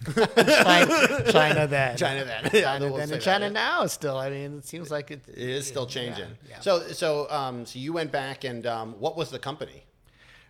[0.16, 1.96] China, China then.
[1.98, 2.50] China then.
[2.54, 3.14] Yeah, China then.
[3.14, 3.52] And China yeah.
[3.52, 4.18] now still.
[4.18, 6.28] I mean, it seems like it, It is still changing.
[6.50, 6.60] yeah.
[6.60, 9.86] So, so, um, so you went back and um, what was the company?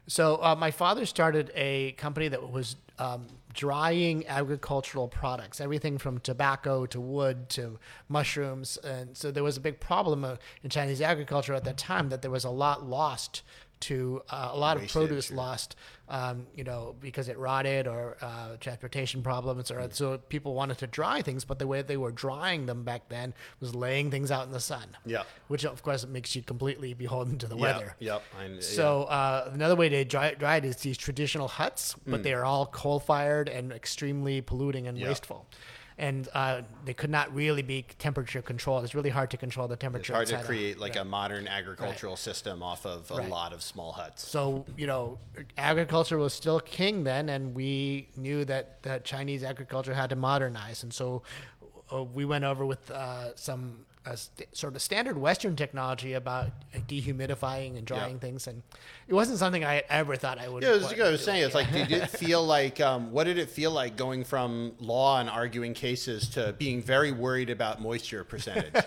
[0.07, 6.19] So uh, my father started a company that was um, drying agricultural products, everything from
[6.19, 11.01] tobacco to wood to mushrooms, and so there was a big problem uh, in Chinese
[11.01, 13.43] agriculture at that time that there was a lot lost
[13.89, 15.75] to uh, a lot of produce lost,
[16.09, 20.87] um, you know, because it rotted or uh, transportation problems, or so people wanted to
[20.87, 24.45] dry things, but the way they were drying them back then was laying things out
[24.45, 24.87] in the sun.
[25.05, 25.23] Yeah.
[25.47, 27.95] which of course makes you completely beholden to the weather.
[27.99, 28.23] Yep.
[28.61, 32.45] So uh, another way to dry, dry it is these traditional huts, but they are
[32.45, 35.07] all coal fired and extremely polluting and Yeah.
[35.09, 35.47] wasteful.
[35.97, 38.83] And uh, they could not really be temperature controlled.
[38.83, 40.13] It's really hard to control the temperature.
[40.19, 43.29] it's hard to create like a modern agricultural system off of a Right.
[43.29, 44.27] lot of small huts.
[44.27, 45.19] So you know,
[45.57, 50.83] agriculture was still king then, and we knew that that Chinese agriculture had to modernize,
[50.83, 51.21] and so
[51.91, 56.47] uh, we went over with uh, some uh, st- sort of standard Western technology about
[56.75, 58.19] uh, dehumidifying and drying Yeah.
[58.19, 58.61] things, and
[59.07, 60.61] it wasn't something I ever thought I would.
[60.63, 61.25] Yeah, what I was do.
[61.25, 61.43] saying.
[61.43, 65.19] It's like, did it feel like, um, what did it feel like going from law
[65.19, 68.73] and arguing cases to being very worried about moisture percentage?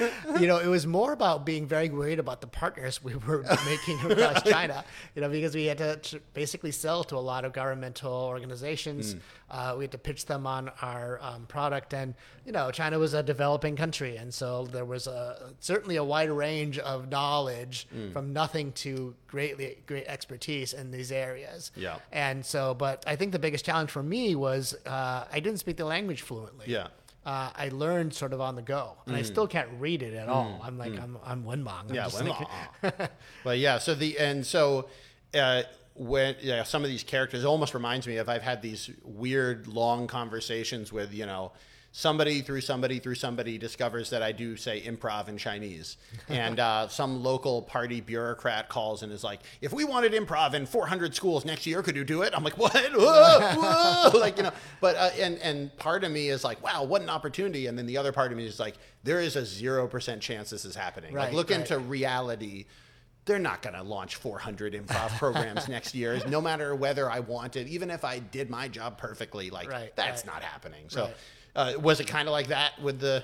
[0.40, 3.98] you know, it was more about being very worried about the partners we were making
[4.10, 7.52] across China, you know, because we had to tr- basically sell to a lot of
[7.52, 9.16] governmental organizations.
[9.50, 11.92] Uh, we had to pitch them on our um, product.
[11.92, 12.14] And,
[12.46, 14.16] you know, China was a developing country.
[14.16, 19.78] And so there was a, certainly a wide range of knowledge from nothing to greatly,
[19.86, 21.70] great expertise in these areas.
[21.76, 21.96] Yeah.
[22.12, 25.76] And so, but I think the biggest challenge for me was uh, I didn't speak
[25.76, 26.88] the language fluently Yeah.
[27.24, 30.28] Uh, I learned sort of on the go, and I still can't read it at
[30.28, 30.60] all.
[30.62, 31.88] I'm like I'm I'm Wenmang.
[31.88, 33.10] I'm Yeah, just when like-
[33.44, 34.88] but yeah, so the and so
[35.32, 35.62] uh,
[35.94, 40.08] when yeah, some of these characters almost reminds me of I've had these weird long
[40.08, 41.52] conversations with you know
[41.94, 46.88] somebody through somebody through somebody discovers that I do say improv in Chinese, and uh,
[46.88, 51.44] some local party bureaucrat calls and is like, if we wanted improv in 400 schools
[51.44, 52.32] next year, could you do it?
[52.34, 52.72] I'm like, what?
[52.94, 53.38] Whoa,
[54.10, 54.18] whoa!
[54.18, 57.10] like you know, but uh, and and part of me is like, wow, what an
[57.10, 58.74] opportunity, and then the other part of me is like,
[59.04, 61.14] there is a zero percent chance this is happening.
[61.14, 61.60] like Right, look right.
[61.60, 62.64] into reality
[63.24, 67.54] they're not going to launch 400 improv programs next year no matter whether i want
[67.54, 70.34] it even if i did my job perfectly like Right, that's right.
[70.34, 71.14] not happening so Right.
[71.54, 73.22] Uh, was it kind of like that with the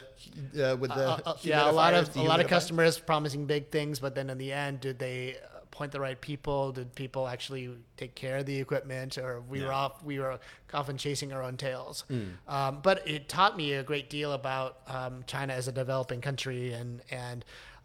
[0.62, 3.70] uh, with the Uh, uh, yeah, a lot of a lot of customers promising big
[3.70, 6.72] things, but then in the end, did they appoint the right people?
[6.72, 10.38] Did people actually take care of the equipment, or we were off we were
[10.74, 12.04] often chasing our own tails?
[12.10, 12.32] Mm.
[12.46, 16.72] Um, but it taught me a great deal about um, China as a developing country,
[16.72, 17.44] and and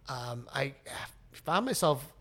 [0.09, 0.73] um, I
[1.31, 2.12] found myself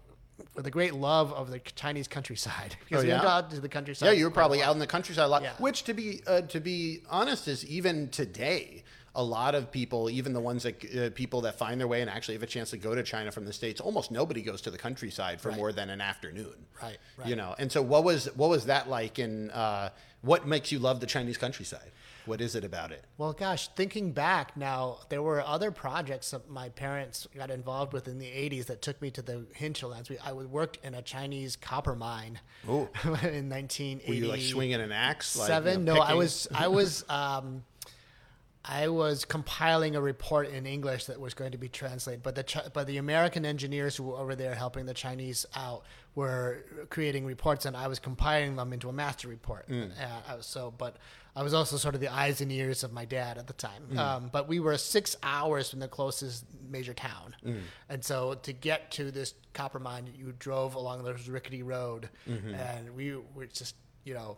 [0.55, 3.27] with a great love of the Chinese countryside because Oh, we yeah?
[3.27, 4.07] out to the countryside.
[4.07, 5.43] Yeah, you were probably out in the countryside a lot.
[5.43, 5.53] Yeah.
[5.59, 8.83] Which, to be uh, to be honest, is even today,
[9.15, 12.09] a lot of people, even the ones that uh, people that find their way and
[12.09, 14.71] actually have a chance to go to China from the states, almost nobody goes to
[14.71, 15.59] the countryside for Right.
[15.59, 16.55] more than an afternoon.
[16.83, 17.29] Right, right.
[17.29, 19.19] You know, and so what was what was that like?
[19.19, 19.91] And uh,
[20.23, 21.91] what makes you love the Chinese countryside?
[22.27, 23.05] What is it about it?
[23.19, 28.07] Well, gosh, thinking back now, there were other projects that my parents got involved with
[28.09, 30.09] in the 80s that took me to the hinterlands.
[30.09, 32.89] We, I worked in a Chinese copper mine Ooh.
[33.05, 34.09] in 1980.
[34.09, 35.37] Were you like swinging an axe?
[35.37, 35.85] Like, you Seven?
[35.85, 37.65] know, no, I was, I was, um,
[38.65, 42.71] I was compiling a report in English that was going to be translated, but the
[42.73, 45.83] but the American engineers who were over there helping the Chinese out
[46.15, 49.69] were creating reports, and I was compiling them into a master report.
[49.69, 49.91] Mm.
[49.99, 50.97] Uh, I was so, but
[51.35, 53.83] I was also sort of the eyes and ears of my dad at the time.
[53.93, 53.99] Mm.
[53.99, 57.61] Um, but we were six hours from the closest major town, Mm.
[57.89, 62.55] and so to get to this copper mine, you drove along this rickety road, Mm-hmm.
[62.55, 64.37] and we were just you know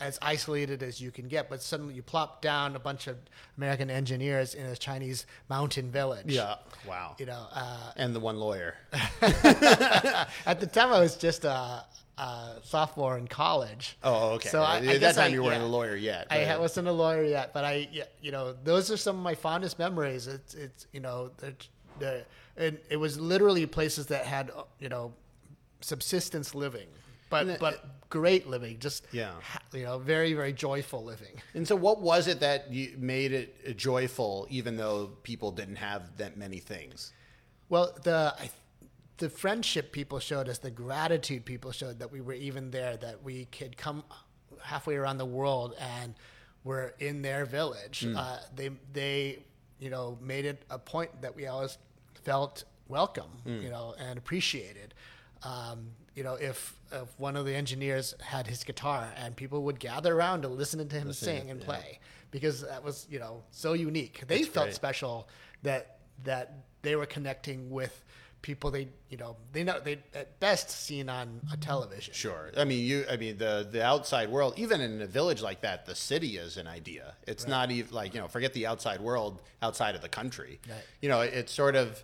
[0.00, 3.16] as isolated as you can get, but suddenly you plop down a bunch of
[3.56, 6.26] American engineers in a Chinese mountain village.
[6.26, 6.56] Yeah.
[6.86, 7.16] Wow.
[7.18, 8.74] You know, uh, And the one lawyer.
[9.22, 11.84] at the time I was just a,
[12.18, 13.96] a sophomore in college.
[14.02, 14.48] Oh, okay.
[14.48, 15.66] So I, I At that time I- you weren't yeah.
[15.66, 16.26] a lawyer yet.
[16.30, 17.88] I but- ha- wasn't a lawyer yet, but I,
[18.22, 20.26] you know, those are some of my fondest memories.
[20.26, 21.54] It's, it's, you know, the,
[21.98, 22.24] the,
[22.56, 25.12] and it was literally places that had, you know,
[25.80, 26.86] subsistence living,
[27.30, 29.34] but, but great living, just, Yeah.
[29.72, 31.40] you know, very, very joyful living.
[31.54, 36.16] And so, what was it that you made it joyful, even though people didn't have
[36.18, 37.12] that many things?
[37.68, 38.50] Well, the I,
[39.18, 43.22] the friendship people showed us, the gratitude people showed that we were even there, that
[43.22, 44.04] we could come
[44.62, 46.14] halfway around the world and
[46.64, 48.06] we're in their village.
[48.16, 49.38] Uh, they they
[49.78, 51.78] you know made it a point that we always
[52.24, 54.94] felt welcome, you know, and appreciated.
[55.42, 59.78] Um, you know, if, if one of the engineers had his guitar and people would
[59.78, 62.00] gather around to listen to him sing and play,
[62.30, 64.24] because that was you know so unique.
[64.26, 64.74] They felt great.
[64.74, 65.28] special
[65.62, 68.02] that that they were connecting with
[68.42, 72.14] people they you know they know they at best seen on a television.
[72.14, 72.50] Sure.
[72.56, 73.04] I mean, you.
[73.10, 76.56] I mean, the the outside world, even in a village like that, the city is
[76.56, 77.14] an idea.
[77.26, 80.60] It's not even like you know, forget the outside world outside of the country.
[80.68, 80.78] Right.
[81.02, 82.02] You know, it, it's sort of,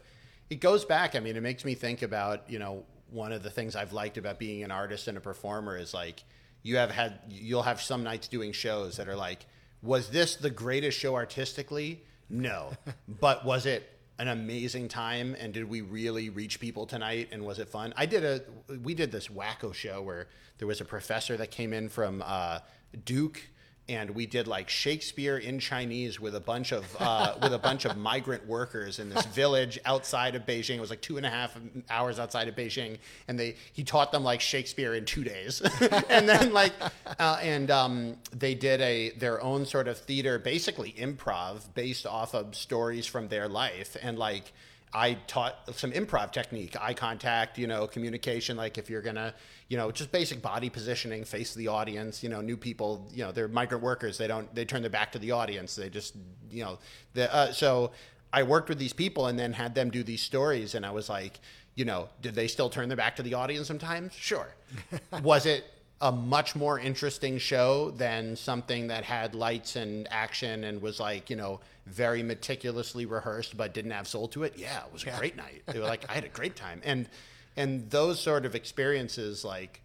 [0.50, 1.16] it goes back.
[1.16, 4.16] I mean, it makes me think about you know one of the things I've liked
[4.18, 6.24] about being an artist and a performer is like
[6.62, 9.46] you have had you'll have some nights doing shows that are like,
[9.82, 12.02] was this the greatest show artistically?
[12.30, 12.72] No,
[13.08, 15.36] but was it an amazing time?
[15.38, 17.28] And did we really reach people tonight?
[17.32, 17.92] And was it fun?
[17.96, 18.42] I did a
[18.82, 22.60] we did this wacko show where there was a professor that came in from uh,
[23.04, 23.42] duke
[23.88, 27.84] and we did like Shakespeare in Chinese with a bunch of uh, with a bunch
[27.84, 30.76] of migrant workers in this village outside of Beijing.
[30.76, 31.56] It was like two and a half
[31.90, 35.60] hours outside of Beijing, and they he taught them like Shakespeare in two days,
[36.08, 36.72] and then like
[37.18, 42.34] uh, and um, they did a their own sort of theater, basically improv based off
[42.34, 44.52] of stories from their life, and like.
[44.94, 48.56] I taught some improv technique, eye contact, you know, communication.
[48.56, 49.34] Like if you're gonna,
[49.68, 52.22] you know, just basic body positioning, face the audience.
[52.22, 54.18] You know, new people, you know, they're migrant workers.
[54.18, 55.76] They don't, they turn their back to the audience.
[55.76, 56.14] They just,
[56.50, 56.78] you know,
[57.14, 57.92] the, uh, so
[58.32, 61.08] I worked with these people and then had them do these stories, and I was
[61.08, 61.40] like,
[61.74, 64.12] you know, did they still turn their back to the audience sometimes?
[64.14, 64.54] Sure.
[65.22, 65.64] was it
[66.02, 71.30] a much more interesting show than something that had lights and action and was like,
[71.30, 74.54] you know, very meticulously rehearsed but didn't have soul to it.
[74.56, 75.62] Yeah, it was a great night.
[75.66, 76.82] They were like, I had a great time.
[76.84, 77.08] And
[77.56, 79.80] and those sort of experiences like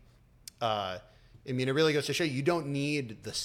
[0.60, 0.97] uh
[1.47, 3.39] I mean, it really goes to show you don't need the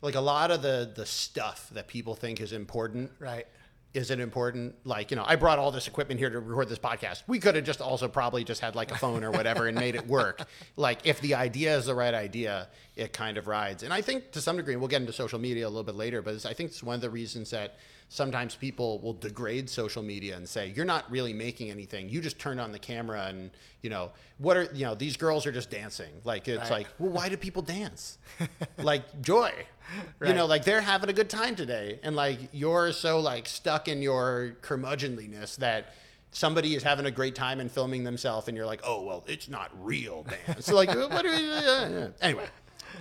[0.00, 3.46] like a lot of the the stuff that people think is important Right.
[3.94, 4.74] Isn't important.
[4.84, 7.22] Like, you know, I brought all this equipment here to record this podcast.
[7.26, 9.94] We could have just also probably just had like a phone or whatever and made
[9.94, 10.42] it work.
[10.76, 13.84] Like, if the idea is the right idea, it kind of rides.
[13.84, 16.20] And I think to some degree, we'll get into social media a little bit later,
[16.20, 17.76] but it's, I think it's one of the reasons that
[18.08, 22.08] sometimes people will degrade social media and say, you're not really making anything.
[22.08, 23.50] You just turned on the camera and,
[23.82, 26.12] you know, what are, you know, these girls are just dancing.
[26.24, 26.70] Like, it's Right.
[26.70, 28.18] like, well, why do people dance?
[28.78, 29.52] like, joy.
[30.26, 33.88] You know, like they're having a good time today, and like you're so like stuck
[33.88, 35.94] in your curmudgeonliness that
[36.32, 39.48] somebody is having a great time and filming themselves, and you're like, oh well, it's
[39.48, 42.12] not real man so like, what are you?
[42.20, 42.46] Anyway,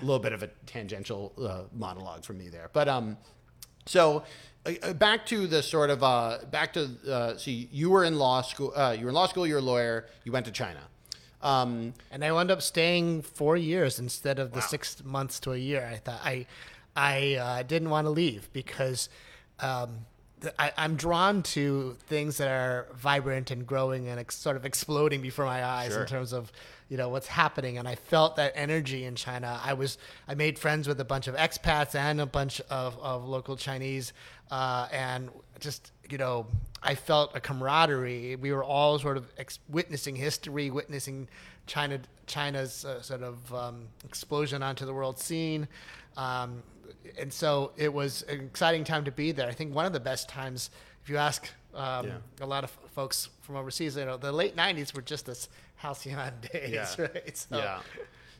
[0.01, 3.17] a little bit of a tangential uh, monologue from me there, but um,
[3.85, 4.23] so.
[4.65, 8.17] uh, uh, Back to the sort of uh, back to uh, see you were in
[8.17, 8.71] law school.
[8.75, 9.45] Uh, you were in law school.
[9.47, 10.07] You're a lawyer.
[10.25, 10.79] You went to China.
[11.41, 15.57] Um, and I wound up staying four years instead of the six months to a
[15.57, 15.85] year.
[15.91, 16.45] I thought I,
[16.95, 19.09] I uh, didn't want to leave because
[19.59, 20.05] um,
[20.59, 25.21] I, I'm drawn to things that are vibrant and growing and ex- sort of exploding
[25.21, 26.01] before my eyes Sure.
[26.01, 26.51] in terms of
[26.89, 27.77] you know what's happening.
[27.77, 29.59] And I felt that energy in China.
[29.63, 33.25] I was I made friends with a bunch of expats and a bunch of, of
[33.27, 34.13] local Chinese,
[34.51, 35.29] uh, and
[35.59, 36.45] just you know
[36.83, 38.35] I felt a camaraderie.
[38.35, 41.29] We were all sort of ex- witnessing history, witnessing
[41.65, 45.67] China China's uh, sort of um, explosion onto the world scene.
[46.17, 46.61] Um,
[47.19, 49.47] and so it was an exciting time to be there.
[49.47, 50.69] I think one of the best times,
[51.03, 52.13] if you ask um, Yeah.
[52.41, 56.33] a lot of folks from overseas, you know, the late '90s were just this halcyon
[56.53, 57.01] days, Yeah.
[57.13, 57.37] right?
[57.37, 57.79] So, yeah.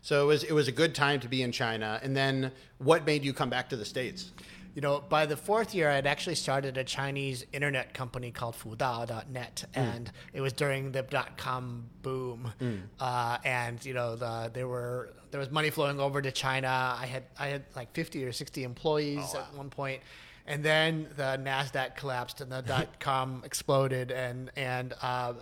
[0.01, 1.99] So it was it was a good time to be in China.
[2.03, 4.31] And then what made you come back to the states?
[4.74, 8.55] You know, by the fourth year, I had actually started a Chinese internet company called
[8.55, 12.51] Fudao.net, and it was during the dot com boom.
[12.99, 16.95] Uh, and you know, the, there were there was money flowing over to China.
[16.99, 20.01] I had I had like fifty or sixty employees at one point,
[20.47, 25.34] and then the Nasdaq collapsed and the dot com exploded, and and uh,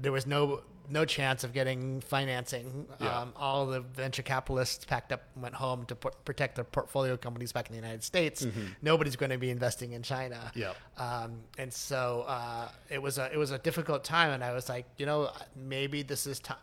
[0.00, 2.86] there was no no chance of getting financing.
[3.00, 3.20] Yeah.
[3.20, 7.52] Um, all the venture capitalists packed up and went home to protect their portfolio companies
[7.52, 8.46] back in the United States.
[8.82, 10.52] Nobody's going to be investing in China.
[10.54, 10.76] Yep.
[10.98, 14.68] Um, and so uh, it was a it was a difficult time, and I was
[14.68, 16.58] like, you know, maybe this is time.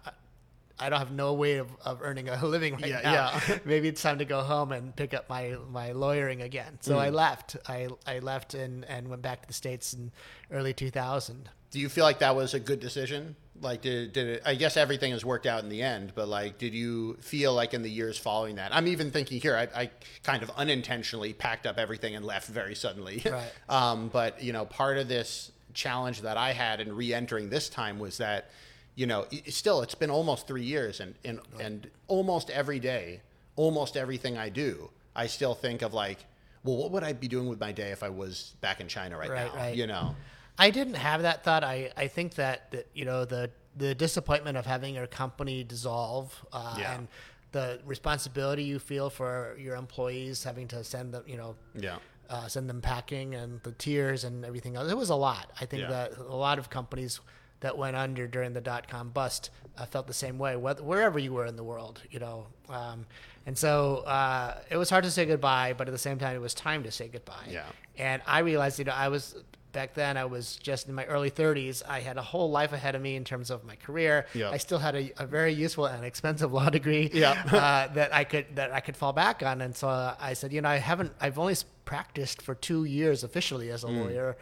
[0.79, 3.39] I don't have no way of, of earning a living right Yeah, now.
[3.47, 3.59] yeah.
[3.65, 6.79] maybe it's time to go home and pick up my, my lawyering again.
[6.81, 7.55] So I left.
[7.67, 10.11] I, I left and, and went back to the States in
[10.49, 11.49] early 2000.
[11.69, 13.35] Do you feel like that was a good decision?
[13.61, 14.41] Like, did, did it?
[14.45, 17.73] I guess everything has worked out in the end, but like, did you feel like
[17.73, 18.73] in the years following that?
[18.75, 19.89] I'm even thinking here, I, I
[20.23, 23.21] kind of unintentionally packed up everything and left very suddenly.
[23.23, 23.51] Right.
[23.69, 27.99] um, but you know, part of this challenge that I had in re-entering this time
[27.99, 28.49] was that,
[28.95, 33.21] you know, still it's been almost three years, and and and almost every day,
[33.55, 36.17] almost everything I do, I still think of like,
[36.63, 39.17] well, what would I be doing with my day if I was back in China
[39.17, 39.59] right, Right, now?
[39.59, 39.75] right.
[39.75, 40.15] You know.
[40.57, 41.63] I didn't have that thought.
[41.63, 46.33] I, I think that, that you know the the disappointment of having your company dissolve
[46.51, 46.95] uh, Yeah.
[46.95, 47.07] and
[47.53, 51.97] the responsibility you feel for your employees having to send them you know Yeah.
[52.29, 54.91] uh, send them packing and the tears and everything else.
[54.91, 55.51] It was a lot.
[55.59, 55.89] I think Yeah.
[55.89, 57.19] that a lot of companies
[57.61, 61.17] that went under during the dot com bust uh, felt the same way, whether, wherever
[61.17, 62.47] you were in the world, you know.
[62.69, 63.05] Um,
[63.45, 66.39] and so uh, it was hard to say goodbye, but at the same time, it
[66.41, 67.47] was time to say goodbye.
[67.49, 67.65] Yeah.
[67.97, 69.35] And I realized, you know, I was
[69.71, 70.17] back then.
[70.17, 71.81] I was just in my early 30s.
[71.87, 74.25] I had a whole life ahead of me in terms of my career.
[74.33, 74.49] Yeah.
[74.49, 77.31] I still had a, a very useful and expensive law degree Yeah.
[77.51, 79.61] uh, that I could that I could fall back on.
[79.61, 81.13] And so uh, I said, you know, I haven't.
[81.19, 81.55] I've only
[81.85, 83.99] practiced for two years officially as a Mm.
[84.05, 84.37] lawyer.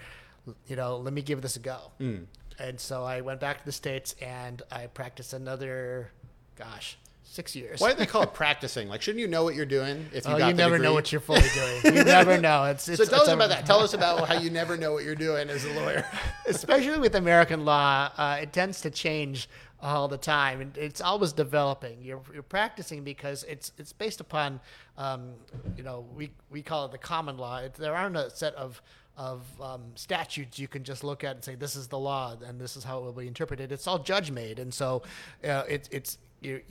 [0.67, 1.77] You know, let me give this a go.
[1.99, 6.11] And so I went back to the states and I practiced another,
[6.57, 6.97] gosh,
[7.30, 7.80] six years.
[7.80, 8.89] Why do they call it practicing?
[8.89, 10.88] Like, shouldn't you know what you're doing if you Oh, got you the never degree?
[10.88, 11.41] know what you're fully
[11.84, 11.95] doing.
[11.95, 12.65] You never know.
[12.65, 13.65] It's, it's So tell it's us about that.
[13.65, 16.05] Tell us about how you never know what you're doing as a lawyer.
[16.47, 19.47] especially with American law, uh, it tends to change
[19.82, 21.97] all the time, and it's always developing.
[22.01, 24.59] You're, you're practicing because it's it's based upon,
[24.97, 25.32] um,
[25.77, 27.59] you know, we we call it the common law.
[27.59, 28.82] It, there aren't a set of
[29.15, 32.59] of um, statutes you can just look at and say this is the law and
[32.59, 33.71] this is how it will be interpreted.
[33.71, 35.01] It's all judge made, and so
[35.45, 36.61] uh, it's it's you.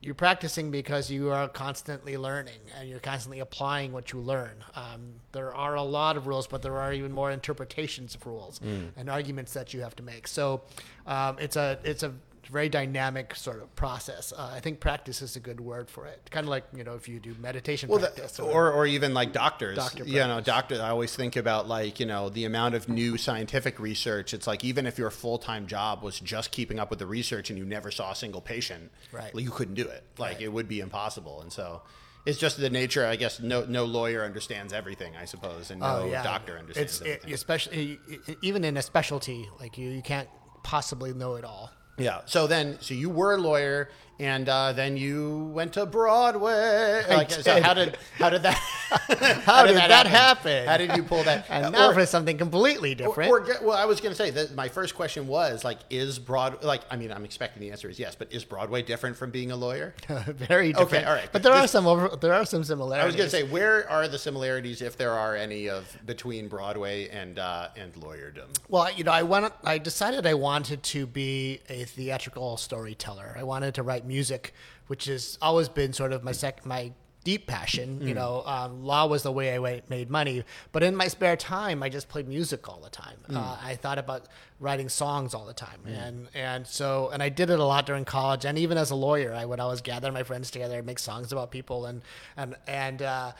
[0.00, 4.62] You're practicing because you are constantly learning and you're constantly applying what you learn.
[4.74, 8.60] Um, there are a lot of rules, but there are even more interpretations of rules
[8.96, 10.28] and arguments that you have to make.
[10.28, 10.62] So
[11.06, 12.12] um, it's a it's a
[12.48, 14.32] very dynamic sort of process.
[14.36, 16.28] Uh, I think practice is a good word for it.
[16.30, 19.32] Kind of like you know if you do meditation Well, practice or or even like
[19.32, 19.76] doctors.
[19.76, 20.46] Doctor you know, practice.
[20.46, 20.74] doctor.
[20.82, 24.34] I always think about like you know the amount of new scientific research.
[24.34, 27.50] It's like even if your full time job was just keeping up with the research
[27.50, 29.34] and you never saw a single patient, Right.
[29.34, 30.04] you couldn't do it.
[30.18, 30.42] Like Right.
[30.42, 31.40] it would be impossible.
[31.42, 31.82] And so.
[32.28, 33.38] It's just the nature, I guess.
[33.38, 38.00] No, no lawyer understands everything, I suppose, and no doctor understands Oh, It's it, especially
[38.42, 40.28] even in a specialty like you, you can't
[40.64, 41.70] possibly know it all.
[41.98, 42.20] Yeah.
[42.26, 43.88] So then, so you were a lawyer,
[44.18, 47.04] and uh, then you went to Broadway.
[47.08, 48.60] Like, so how did how did that
[49.44, 50.66] How, did, that, happen?
[50.66, 51.46] How did you pull that?
[51.50, 53.30] And now Or- for something completely different.
[53.30, 56.20] or get- well, I was going to say that my first question was like, is
[56.20, 56.82] Broad like?
[56.90, 59.56] I mean, I'm expecting the answer is yes, but is Broadway different from being a
[59.56, 59.94] lawyer?
[60.08, 60.92] very different.
[60.92, 61.28] Okay, all right.
[61.32, 63.02] But there are some over, there are some similarities.
[63.02, 66.46] I was going to say, where are the similarities, if there are any, of between
[66.48, 68.56] Broadway and uh, and lawyerdom?
[68.68, 73.34] Well, you know, I wanted, I decided I wanted to be a theatrical storyteller.
[73.36, 74.52] I wanted to write music,
[74.86, 76.92] which has always been sort of my sec, my
[77.26, 77.98] deep passion.
[78.00, 78.08] Mm.
[78.08, 80.44] You know, um, law was the way I wa- made money.
[80.70, 83.18] But in my spare time, I just played music all the time.
[83.28, 83.36] Mm.
[83.36, 84.28] Uh, I thought about
[84.60, 88.04] writing songs all the time, and and so and I did it a lot during
[88.04, 91.00] college, and even as a lawyer, I would always gather my friends together and make
[91.00, 92.00] songs about people, and
[92.36, 93.02] and and.
[93.02, 93.32] Uh,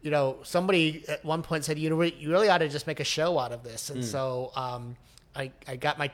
[0.00, 3.00] you know, somebody at one point said, you know, you really ought to just make
[3.00, 3.90] a show out of this.
[3.90, 4.96] And so um,
[5.34, 6.08] I, I got my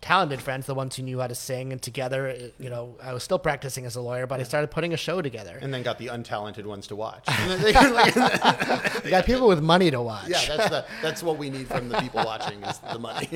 [0.00, 3.22] talented friends, the ones who knew how to sing, and together, you know, I was
[3.22, 5.58] still practicing as a lawyer, but I started putting a show together.
[5.60, 7.24] And then got the untalented ones to watch.
[7.28, 10.28] I got people with money to watch.
[10.28, 13.28] yeah, that's the that's what we need from the people watching is the money.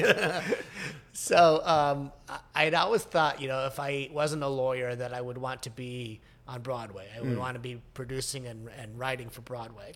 [1.13, 5.21] So um, I- I'd always thought, you know, if I wasn't a lawyer, that I
[5.21, 7.07] would want to be on Broadway.
[7.17, 9.93] I would want to be producing and, and writing for Broadway.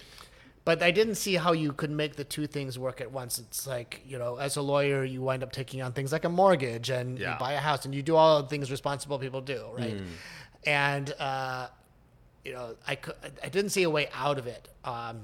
[0.69, 3.39] But I didn't see how you could make the two things work at once.
[3.39, 6.29] It's like, you know, as a lawyer, you wind up taking on things like a
[6.29, 7.33] mortgage and Yeah.
[7.33, 9.97] you buy a house and you do all the things responsible people do, right?
[10.65, 11.69] And, uh,
[12.45, 12.99] you know, I,
[13.43, 14.69] I didn't see a way out of it.
[14.85, 15.23] Um,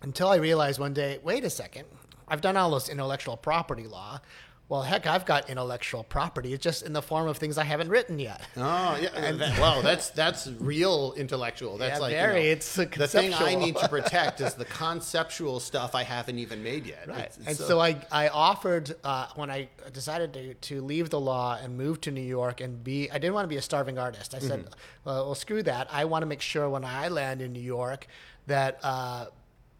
[0.00, 1.84] until I realized one day, wait a second,
[2.26, 4.18] I've done all this intellectual property law.
[4.66, 6.54] Well, heck, I've got intellectual property.
[6.54, 8.40] It's just in the form of things I haven't written yet.
[8.56, 11.76] Oh yeah, and that, wow, that's that's real intellectual.
[11.76, 12.42] That's Yeah, like you very.
[12.44, 16.62] know, It's, the thing I need to protect is the conceptual stuff I haven't even
[16.62, 17.06] made yet.
[17.06, 17.18] Right.
[17.18, 21.20] It's- and it's so I, I offered uh, when I decided to, to leave the
[21.20, 23.98] law and move to New York and be I didn't want to be a starving
[23.98, 24.34] artist.
[24.34, 24.68] I said, Mm-hmm.
[25.04, 25.88] well, well, screw that.
[25.92, 28.06] I want to make sure when I land in New York
[28.46, 29.26] that uh,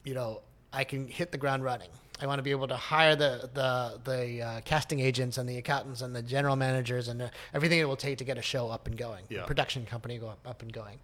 [0.05, 0.43] you know
[0.75, 1.89] I can hit the ground running.
[2.25, 5.59] I want to be able to hire the the the uh, casting agents and the
[5.59, 8.69] accountants and the general managers and uh, everything it will take to get a show
[8.71, 9.45] up and going, Yeah.
[9.45, 10.99] production company go up, up and going.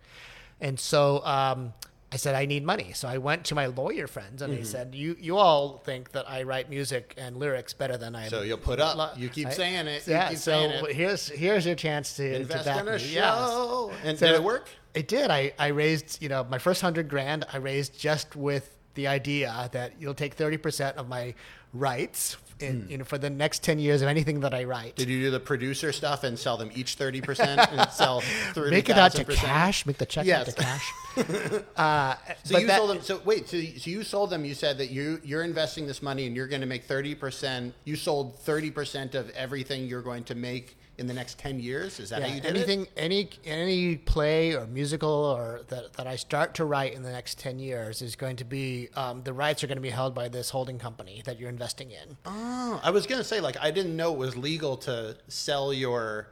[0.63, 1.73] And so um,
[2.13, 2.93] I said, I need money.
[2.95, 6.29] So I went to my lawyer friends and I said, you, you all think that
[6.29, 8.97] I write music and lyrics better than I So you'll put up.
[8.97, 10.07] Lo- You keep I- saying it.
[10.09, 10.31] Yeah.
[10.31, 10.95] keep so it.
[10.97, 12.99] here's here's your chance to invest to in a me.
[12.99, 13.91] show.
[13.93, 14.01] Yes.
[14.05, 14.69] And So did it work?
[14.95, 15.31] It did.
[15.31, 17.45] I, I raised, you know, my first hundred grand.
[17.53, 21.35] I raised just with the idea that you'll take thirty percent of my
[21.73, 24.97] rights, in, you know, for the next ten years of anything that I write.
[24.97, 28.21] Did you do the producer stuff and sell them each thirty percent and sell
[28.53, 29.47] thirty Make it out to percent?
[29.47, 29.87] cash.
[29.87, 30.49] Make the check Yes.
[30.49, 30.93] out to cash.
[31.77, 32.15] uh,
[32.45, 33.01] So you that- sold them.
[33.03, 33.49] So wait.
[33.49, 34.45] So you, so you sold them.
[34.45, 37.75] You said that you you're investing this money and you're going to make thirty percent.
[37.85, 41.99] You sold thirty percent of everything you're going to make in the next ten years.
[41.99, 42.93] Is that Yeah, how you did anything, it?
[42.97, 47.39] any any play or musical or that, that I start to write in the next
[47.39, 50.29] ten years is going to be um, the rights are going to be held by
[50.29, 52.17] this holding company that you're investing in.
[52.27, 55.73] Oh, I was going to say like I didn't know it was legal to sell
[55.73, 56.29] your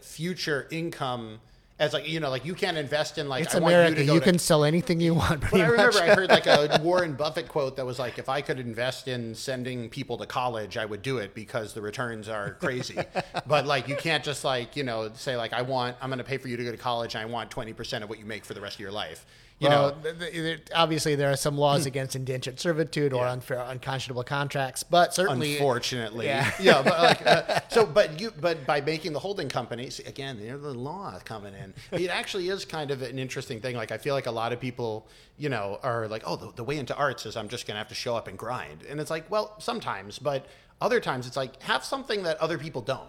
[0.00, 1.40] future income
[1.82, 3.96] as like you know like you can't invest in like It's I want America.
[3.96, 5.40] you You, to go to can sell anything you want.
[5.40, 5.98] But I remember.
[5.98, 9.34] I heard like a Warren Buffett quote that was like, if I could invest in
[9.34, 12.98] sending people to college, I would do it because the returns are crazy.
[13.46, 16.24] but like, you can't just like, you know, say like, I want, I'm going to
[16.24, 18.44] pay for you to go to college and I want 20% of what you make
[18.44, 19.26] for the rest of your life.
[19.62, 23.32] You well, know, th- th- obviously there are some laws against indentured servitude or Yeah.
[23.32, 26.26] unfair, unconscionable contracts, but certainly, unfortunately.
[26.26, 26.50] Yeah.
[26.60, 26.82] Yeah.
[26.82, 30.74] but like, uh, so, but you, but by making the holding companies again, there's the
[30.74, 31.74] law coming in.
[31.92, 33.76] It actually is kind of an interesting thing.
[33.76, 35.06] Like, I feel like a lot of people,
[35.38, 37.78] you know, are like, oh, the, the way into arts is I'm just going to
[37.78, 38.82] have to show up and grind.
[38.88, 40.46] And it's like, well, sometimes, but
[40.80, 43.08] other times it's like, have something that other people don't.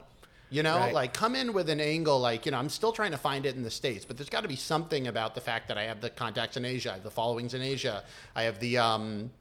[0.53, 0.93] You know, Right.
[0.93, 3.55] like come in with an angle like, you know, I'm still trying to find it
[3.55, 5.99] in the States, but there's got to be something about the fact that I have
[5.99, 8.03] the contacts in Asia, I have the followings in Asia,
[8.35, 9.31] I have the, um,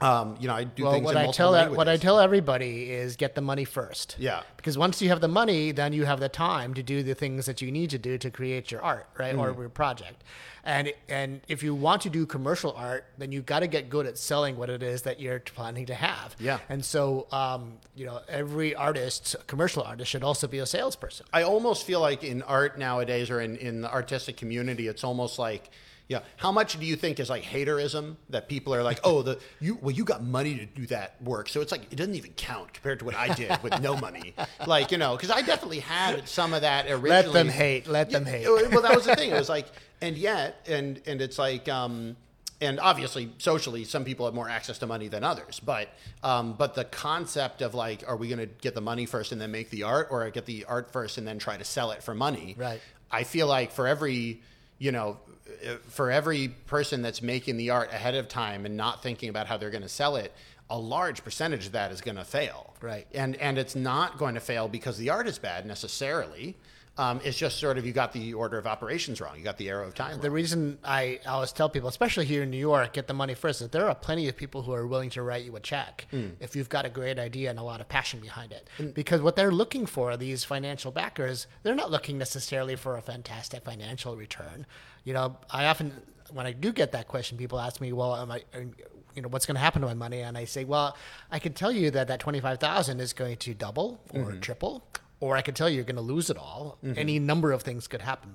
[0.00, 1.76] um, you know, I do well, things what in I tell languages.
[1.78, 4.16] what I tell everybody is get the money first.
[4.18, 4.42] Yeah.
[4.58, 7.46] Because once you have the money, then you have the time to do the things
[7.46, 9.60] that you need to do to create your art, right, or Mm-hmm.
[9.60, 10.22] your project.
[10.64, 14.04] And and if you want to do commercial art, then you've got to get good
[14.04, 16.34] at selling what it is that you're planning to have.
[16.40, 16.58] Yeah.
[16.68, 21.24] And so, um, you know, every artist, commercial artist, should also be a salesperson.
[21.32, 25.38] I almost feel like in art nowadays or in, in the artistic community, it's almost
[25.38, 25.70] like,
[26.08, 29.40] yeah, how much do you think is like haterism that people are like, oh, the
[29.60, 32.32] you well, you got money to do that work, so it's like it doesn't even
[32.34, 34.34] count compared to what I did with no money,
[34.66, 37.10] like you know, because I definitely had some of that originally.
[37.10, 37.88] Let them hate.
[37.88, 38.46] Let them hate.
[38.46, 39.30] Well, that was the thing.
[39.30, 39.66] It was like,
[40.00, 42.16] and yet, and and it's like, um,
[42.60, 45.58] and obviously, socially, some people have more access to money than others.
[45.58, 45.88] But
[46.22, 49.40] um, but the concept of like, are we going to get the money first and
[49.40, 52.04] then make the art, or get the art first and then try to sell it
[52.04, 52.54] for money?
[52.56, 52.80] Right.
[53.10, 54.40] I feel like for every,
[54.78, 55.18] you know,
[55.88, 59.56] for every person that's making the art ahead of time and not thinking about how
[59.56, 60.32] they're going to sell it,
[60.68, 62.74] a large percentage of that is going to fail.
[62.80, 63.06] Right.
[63.14, 66.56] And and it's not going to fail because the art is bad necessarily.
[66.98, 69.36] Um, it's just sort of you got the order of operations wrong.
[69.36, 70.18] You got the arrow of time.
[70.20, 70.34] The wrong.
[70.36, 73.68] reason I always tell people, especially here in New York, get the money first, is
[73.68, 76.28] there are plenty of people who are willing to write you a check Hmm.
[76.40, 78.68] if you've got a great idea and a lot of passion behind it.
[78.94, 83.62] Because what they're looking for, these financial backers, they're not looking necessarily for a fantastic
[83.64, 84.64] financial return.
[85.04, 85.92] You know, I often,
[86.30, 88.64] when I do get that question, people ask me, well, am I, are-
[89.14, 90.20] you know, what's going to happen to my money?
[90.20, 90.96] And I say, well,
[91.30, 94.40] I can tell you that that 25,000 is going to double or Mm-hmm.
[94.40, 94.86] triple,
[95.20, 96.78] or I can tell you you're going to lose it all.
[96.84, 96.98] Mm-hmm.
[96.98, 98.34] Any number of things could happen.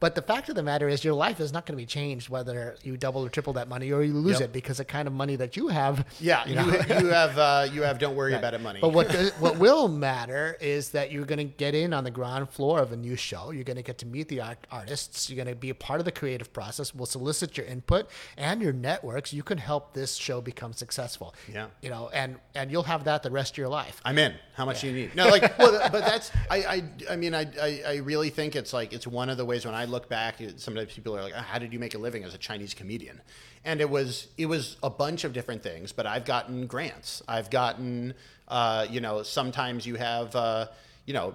[0.00, 2.28] But the fact of the matter is, your life is not going to be changed
[2.28, 4.50] whether you double or triple that money or you lose Yep.
[4.50, 6.06] it because the kind of money that you have.
[6.20, 6.64] yeah, you, know,
[7.00, 8.78] you have uh, you have don't worry about it money.
[8.80, 12.48] but what what will matter is that you're going to get in on the ground
[12.50, 13.50] floor of a new show.
[13.50, 15.28] You're going to get to meet the art, artists.
[15.28, 16.94] You're going to be a part of the creative process.
[16.94, 19.32] We'll solicit your input and your networks.
[19.32, 21.34] You can help this show become successful.
[21.52, 21.66] Yeah.
[21.82, 24.00] you know, and and you'll have that the rest of your life.
[24.04, 24.34] I'm in.
[24.54, 25.14] How much do you need?
[25.14, 26.82] No, like, well, but that's I, I,
[27.12, 29.74] I mean, I, I, I really think it's like it's one of the ways when
[29.74, 30.36] I look back.
[30.56, 33.20] Sometimes people are like, "Oh, "How did you make a living as a Chinese comedian?"
[33.64, 35.92] And it was it was a bunch of different things.
[35.92, 37.22] But I've gotten grants.
[37.26, 38.14] I've gotten,
[38.48, 40.34] uh, you know, sometimes you have.
[40.36, 40.66] Uh,
[41.06, 41.34] you know,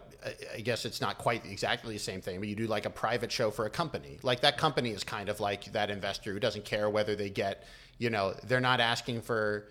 [0.56, 3.32] I guess it's not quite exactly the same thing, but you do like a private
[3.32, 4.20] show for a company.
[4.22, 7.64] Like that company is kind of like that investor who doesn't care whether they get,
[7.98, 9.66] you know, they're not asking for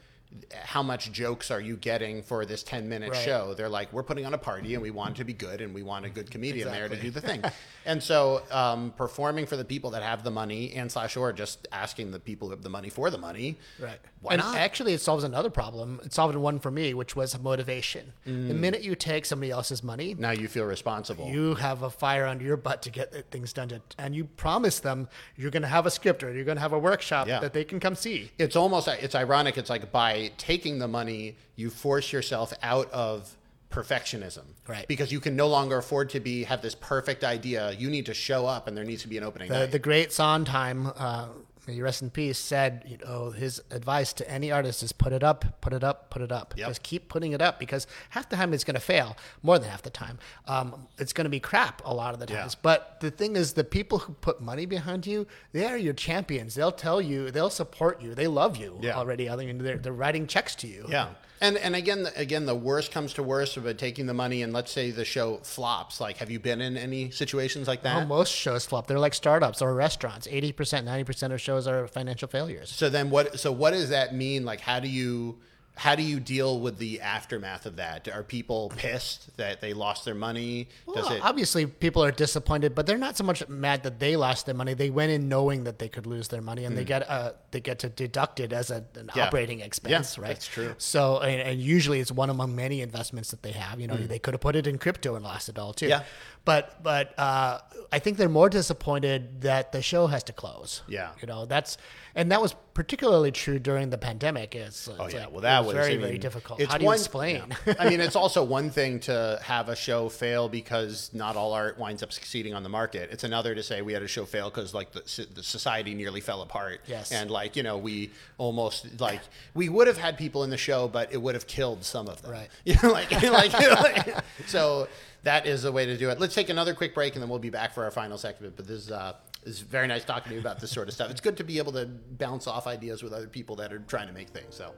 [0.64, 3.24] how much jokes are you getting for this 10 minute Right.
[3.24, 5.74] show they're like we're putting on a party and we want to be good and
[5.74, 7.43] we want a good comedian there to do the thing
[7.87, 11.66] and so um, performing for the people that have the money and slash or just
[11.72, 13.99] asking the people who have the money for the money Right.
[14.20, 16.01] why and not actually, it solves another problem.
[16.05, 18.12] It solved one for me, which was motivation.
[18.26, 18.49] Mm.
[18.49, 22.24] The minute you take somebody else's money, now you feel responsible you have a fire
[22.26, 25.68] under your butt to get things done, to, and you promise them you're going to
[25.68, 27.41] have a script or you're going to have a workshop Yeah.
[27.41, 28.30] that they can come see.
[28.39, 33.37] it's almost it's ironic it's like by taking the money you force yourself out of
[33.70, 34.45] perfectionism.
[34.68, 34.87] Right.
[34.87, 37.73] because you can no longer afford to be have this perfect idea.
[37.73, 40.12] You need to show up and there needs to be an opening The, the great
[40.12, 41.29] Sondheim, uh,
[41.66, 45.12] may he rest in peace, said, you know, his advice to any artist is put
[45.12, 46.54] it up, put it up, put it up.
[46.56, 46.68] Yep.
[46.68, 49.68] Just keep putting it up because half the time it's going to fail, more than
[49.70, 50.18] half the time.
[50.46, 52.40] Um, it's going to be crap a lot of the Yeah.
[52.40, 52.54] times.
[52.54, 56.54] But the thing is, the people who put money behind you, they are your champions.
[56.54, 58.96] They'll tell you, they'll support you, they love you Yeah.
[58.96, 59.30] already.
[59.30, 60.86] I mean, they're, they're writing checks to you.
[60.88, 61.08] Yeah.
[61.43, 64.70] And and again again the worst comes to worst about taking the money and let's
[64.70, 66.01] say the show flops.
[66.01, 68.05] Like have you been in any situations like that?
[68.05, 68.86] Oh, most shows flop.
[68.86, 70.28] They're like startups or restaurants.
[70.28, 72.70] 80%, 90% of shows are financial failures.
[72.70, 74.45] so then what so what does that mean?
[74.45, 75.38] Like how do you
[75.75, 78.07] how do you deal with the aftermath of that?
[78.09, 80.68] Are people pissed that they lost their money?
[80.87, 84.14] Does Well, it obviously, people are disappointed, but they're not so much mad that they
[84.16, 84.75] lost their money.
[84.75, 87.61] They went in knowing that they could lose their money, and they get uh, they
[87.61, 89.18] get to deduct it as a, an Hmm.
[89.18, 89.27] Yeah.
[89.27, 90.29] operating expense, Yeah, right?
[90.29, 90.75] that's true.
[90.79, 93.81] So, and, and usually it's one among many investments that they have.
[93.81, 95.87] You know, they could have put it in crypto and lost it all too.
[95.87, 95.91] Hmm.
[95.91, 96.03] Yeah.
[96.45, 97.61] But but uh,
[97.93, 100.83] I think they're more disappointed that the show has to close.
[100.89, 101.11] Yeah.
[101.20, 101.79] You know, that's
[102.14, 104.55] and that was particularly true during the pandemic.
[104.55, 106.60] It's, Oh yeah, like- well that was, very I very difficult.
[106.60, 107.42] it's How do you one- explain?
[107.66, 107.74] yeah.
[107.78, 111.78] I mean, it's also one thing to have a show fail because not all art
[111.78, 113.10] winds up succeeding on the market.
[113.12, 116.20] It's another to say we had a show fail because like the, the society nearly
[116.20, 116.80] fell apart.
[116.86, 117.12] Yes.
[117.12, 119.20] and like you know we almost like
[119.54, 122.20] we would have had people in the show, but it would have killed some of
[122.22, 122.32] them.
[122.32, 122.48] Right.
[122.64, 124.88] You know, like like, like so
[125.24, 126.20] that is the way to do it.
[126.20, 128.56] Let's take another quick break and then we'll be back for our final segment.
[128.56, 128.90] But this is.
[128.90, 131.10] Uh, it's very nice talking to you about this sort of stuff.
[131.10, 134.06] It's good to be able to bounce off ideas with other people that are trying
[134.06, 134.54] to make things.
[134.54, 134.72] So,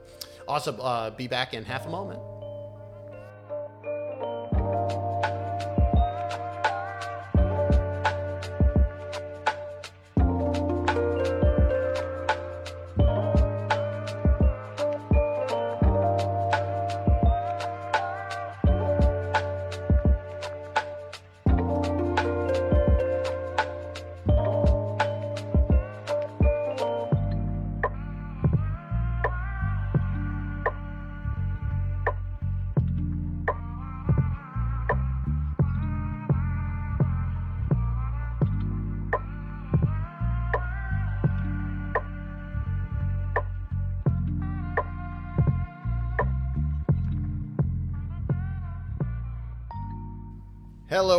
[0.47, 0.79] awesome.
[0.79, 2.19] Uh, be back in half a moment.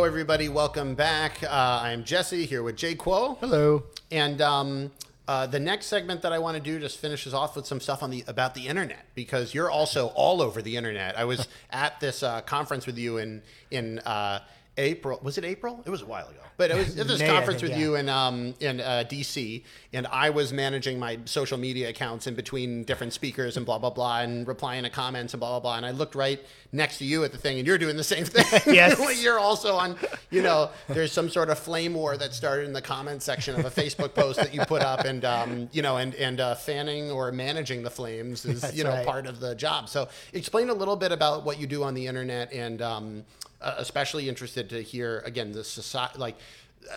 [0.07, 0.47] Everybody.
[0.47, 1.43] Welcome back.
[1.43, 3.37] Uh, I'm Jesse here with Jay Kuo.
[3.39, 3.83] Hello.
[4.09, 4.91] And um,
[5.27, 8.01] uh, the next segment that I want to do just finishes off with some stuff
[8.01, 11.17] on the about the internet because you're also all over the internet.
[11.19, 14.39] I was at this uh, conference with you in in uh,
[14.77, 15.19] April.
[15.23, 15.81] Was it April?
[15.85, 16.39] It was a while ago.
[16.57, 17.85] But it was at this May, conference think, with yeah.
[17.85, 19.63] you in um, in uh, DC,
[19.93, 23.89] and I was managing my social media accounts in between different speakers and blah blah
[23.89, 25.77] blah, and replying to comments and blah blah blah.
[25.77, 26.39] And I looked right
[26.71, 28.45] next to you at the thing, and you're doing the same thing.
[28.77, 29.23] Yes.
[29.23, 29.95] you're also on.
[30.29, 33.65] You know, there's some sort of flame war that started in the comment section of
[33.65, 37.09] a Facebook post that you put up, and um, you know, and and uh, fanning
[37.11, 39.05] or managing the flames is That's you know right.
[39.05, 39.89] part of the job.
[39.89, 43.25] So explain a little bit about what you do on the internet, and um,
[43.61, 46.37] uh, especially interested to hear again the society like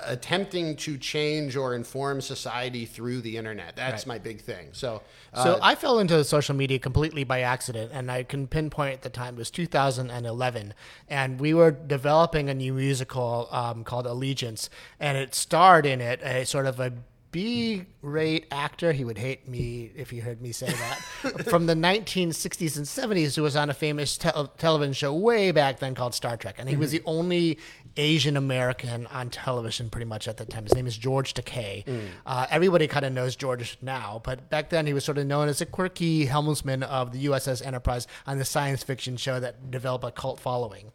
[0.05, 3.75] attempting to change or inform society through the internet.
[3.77, 4.15] That's Right.
[4.15, 4.69] my big thing.
[4.73, 5.03] So,
[5.35, 9.03] uh, So I fell into social media completely by accident, and I can pinpoint at
[9.03, 10.75] the time it was 2011,
[11.09, 16.21] and we were developing a new musical um, called Allegiance, and it starred in it
[16.23, 16.93] a sort of a
[17.33, 18.93] B-rate actor.
[18.93, 21.45] He would hate me if he heard me say that.
[21.49, 25.79] from the 1960s and 70s, who was on a famous tel- television show way back
[25.79, 27.59] then called Star Trek, and he was the only
[27.97, 30.65] Asian American on television pretty much at the time.
[30.65, 31.85] His name is George Takei.
[32.25, 35.49] Uh, everybody kind of knows George now, but back then he was sort of known
[35.49, 40.05] as a quirky helmsman of the USS Enterprise on the science fiction show that developed
[40.05, 40.93] a cult following.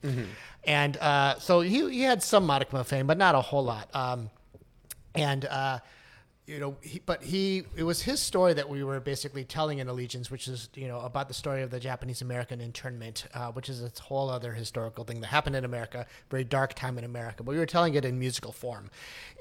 [0.63, 3.93] And uh, so he, he had some modicum of fame, but not a whole lot.
[3.93, 4.29] Um,
[5.13, 5.79] and uh,
[6.47, 9.87] you know, he, but he it was his story that we were basically telling in
[9.87, 13.67] Allegiance, which is you know about the story of the Japanese American internment, uh, which
[13.67, 17.43] is a whole other historical thing that happened in America, very dark time in America.
[17.43, 18.89] But we were telling it in musical form,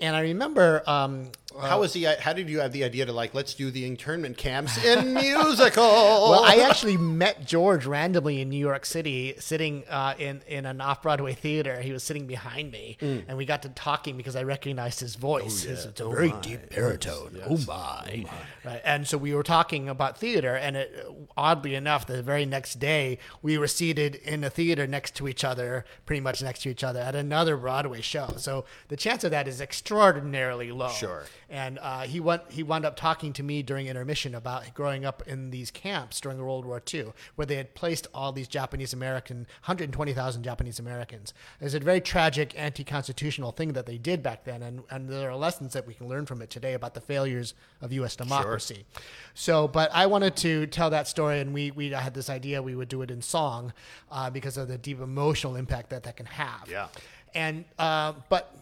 [0.01, 0.83] and I remember.
[0.87, 1.31] Um,
[1.61, 2.05] how was the?
[2.21, 5.83] How did you have the idea to like let's do the internment camps in musical?
[5.85, 10.81] well, I actually met George randomly in New York City, sitting uh, in in an
[10.81, 11.81] off Broadway theater.
[11.81, 15.65] He was sitting behind me, and we got to talking because I recognized his voice.
[15.65, 17.41] It's, it's a very deep baritone.
[17.47, 18.25] Oh my.
[18.65, 18.81] Right.
[18.85, 23.19] And so we were talking about theater, and it, oddly enough, the very next day
[23.43, 26.83] we were seated in a theater next to each other, pretty much next to each
[26.83, 28.35] other, at another Broadway show.
[28.39, 30.89] So the chance of that is extraordinarily low.
[30.89, 31.25] Sure.
[31.55, 32.43] And uh, he went.
[32.49, 36.37] He wound up talking to me during intermission about growing up in these camps during
[36.37, 41.33] World War II, where they had placed all these Japanese American, 120,000 Japanese Americans.
[41.61, 45.31] It was a very tragic, anti-constitutional thing that they did back then, and, and there
[45.31, 48.17] are lessons that we can learn from it today about the failures of U.S.
[48.17, 48.85] democracy.
[48.93, 49.03] Sure.
[49.35, 52.75] So, but I wanted to tell that story, and we we had this idea we
[52.75, 53.73] would do it in song
[54.11, 56.69] uh, because of the deep emotional impact that that can have.
[56.69, 56.89] Yeah.
[57.33, 58.53] And uh, but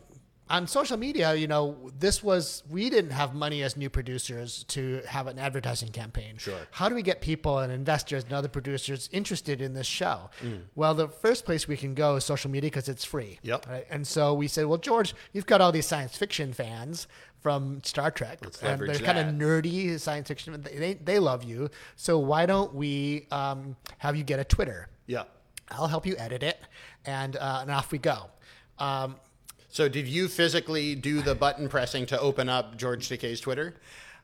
[0.53, 5.01] on social media, you know, this was we didn't have money as new producers to
[5.09, 6.37] have an advertising campaign.
[6.37, 6.59] Sure.
[6.71, 10.29] How do we get people and investors and other producers interested in this show?
[10.43, 10.65] Mm.
[10.75, 13.39] Well, the first place we can go is social media because it's free.
[13.43, 13.67] Yep.
[13.67, 13.87] Right?
[13.91, 17.09] And so we said, well, George, you've got all these science fiction fans
[17.41, 20.61] from Star Trek, and they're kind of nerdy science fiction.
[20.61, 21.71] They, they, they love you.
[21.97, 24.89] So why don't we um, have you get a Twitter?
[25.07, 25.25] yeah.
[25.71, 26.61] I'll help you edit it,
[27.07, 28.27] and uh, and off we go.
[28.79, 29.17] Um,
[29.73, 33.75] So did you physically do the button pressing to open up George Takei's Twitter?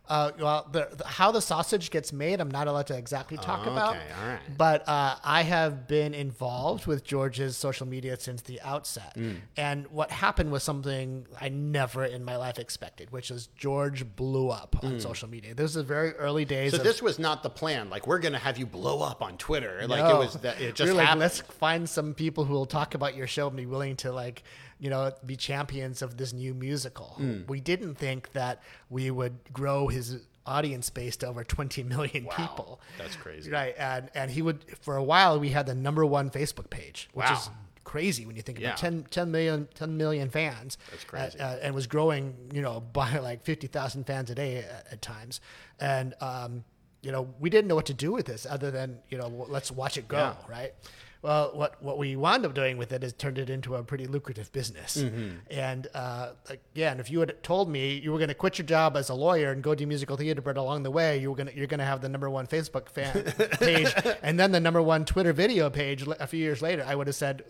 [0.06, 3.66] Uh, well, the, the, how the sausage gets made, I'm not allowed to exactly talk
[3.66, 3.96] about.
[3.96, 4.40] Okay, all right.
[4.56, 9.14] But uh, I have been involved with George's social media since the outset.
[9.16, 9.36] Mm.
[9.56, 14.48] And what happened was something I never in my life expected, which is George blew
[14.50, 15.54] up on social media.
[15.54, 16.72] This is the very early days.
[16.72, 16.76] Mm.
[16.76, 17.90] So of, this was not the plan.
[17.90, 19.86] Like we're gonna have you blow up on Twitter.
[19.86, 21.20] Like it was that it We just were like, happened.
[21.20, 24.42] let's find some people who will talk about your show and be willing to like,
[24.78, 27.14] you know, be champions of this new musical.
[27.16, 27.40] Hmm.
[27.48, 32.80] We didn't think that we would grow his audience base to over 20 million people.
[32.96, 33.50] That's crazy.
[33.50, 33.74] Right.
[33.78, 37.26] And and he would for a while we had the number one Facebook page, which
[37.26, 37.32] Wow.
[37.34, 37.50] is
[37.84, 38.68] crazy when you think Yeah.
[38.68, 40.78] about 10, 10 million 10 million fans.
[40.90, 41.38] That's crazy.
[41.40, 45.40] Uh, and was growing, you know, by like 50,000 fans a day at, at times.
[45.80, 46.64] And um,
[47.02, 49.70] you know, we didn't know what to do with this other than, you know, let's
[49.70, 50.34] watch it go, Yeah.
[50.48, 50.74] right?
[51.20, 54.06] Well, what what we wound up doing with it is turned it into a pretty
[54.06, 54.98] lucrative business.
[54.98, 55.30] Mm-hmm.
[55.50, 58.96] And uh, again, if you had told me you were going to quit your job
[58.96, 61.48] as a lawyer and go do musical theater, but along the way you were going
[61.48, 63.24] to you're going to have the number one Facebook fan
[63.58, 63.92] page
[64.22, 67.16] and then the number one Twitter video page a few years later, I would have
[67.16, 67.44] said,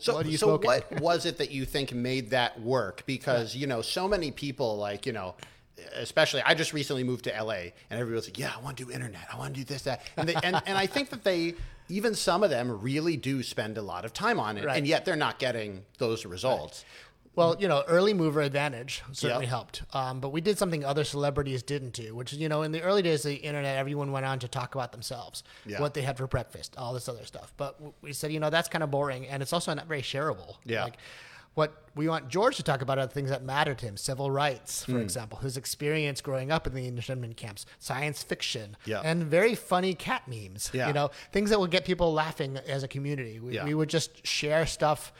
[0.00, 3.02] So, "What are you so smoking?" what was it that you think made that work?
[3.06, 5.34] Because you know, so many people, like you know,
[5.94, 8.84] especially I just recently moved to LA, and everybody was like, "Yeah, I want to
[8.84, 9.26] do internet.
[9.32, 11.54] I want to do this, that," and they, and, and I think that they,
[11.90, 14.78] even some of them, really do spend a lot of time on it, Right.
[14.78, 16.84] and yet they're not getting those results.
[17.36, 19.50] Well, you know, early mover advantage certainly Yep.
[19.50, 19.82] helped.
[19.92, 22.82] Um, but we did something other celebrities didn't do, which is, you know, in the
[22.82, 25.80] early days of the internet, everyone went on to talk about themselves, Yeah.
[25.80, 27.52] what they had for breakfast, all this other stuff.
[27.56, 30.56] But we said, you know, that's kind of boring, and it's also not very shareable.
[30.64, 30.84] Yeah.
[30.84, 30.96] Like,
[31.54, 34.30] what we want George to talk about are the things that matter to him civil
[34.30, 35.00] rights, for hmm.
[35.00, 39.00] example, his experience growing up in the internment camps, science fiction, Yeah.
[39.04, 40.70] and very funny cat memes.
[40.72, 40.86] Yeah.
[40.86, 43.40] You know, things that will get people laughing as a community.
[43.40, 43.64] We, Yeah.
[43.64, 45.12] we would just share stuff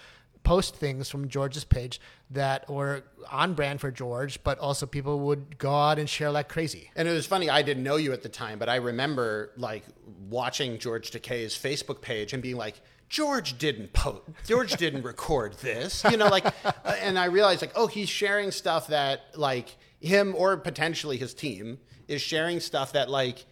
[0.42, 2.00] post things from George's page
[2.30, 6.48] that were on brand for George, but also people would go out and share like
[6.48, 6.90] crazy.
[6.96, 9.84] And it was funny, I didn't know you at the time, but I remember like
[10.28, 12.80] watching George Takei's Facebook page and being like,
[13.10, 17.72] George didn't post, George didn't record this, you know, like, uh, and I realized like,
[17.74, 23.10] oh, he's sharing stuff that like him or potentially his team is sharing stuff that
[23.10, 23.44] like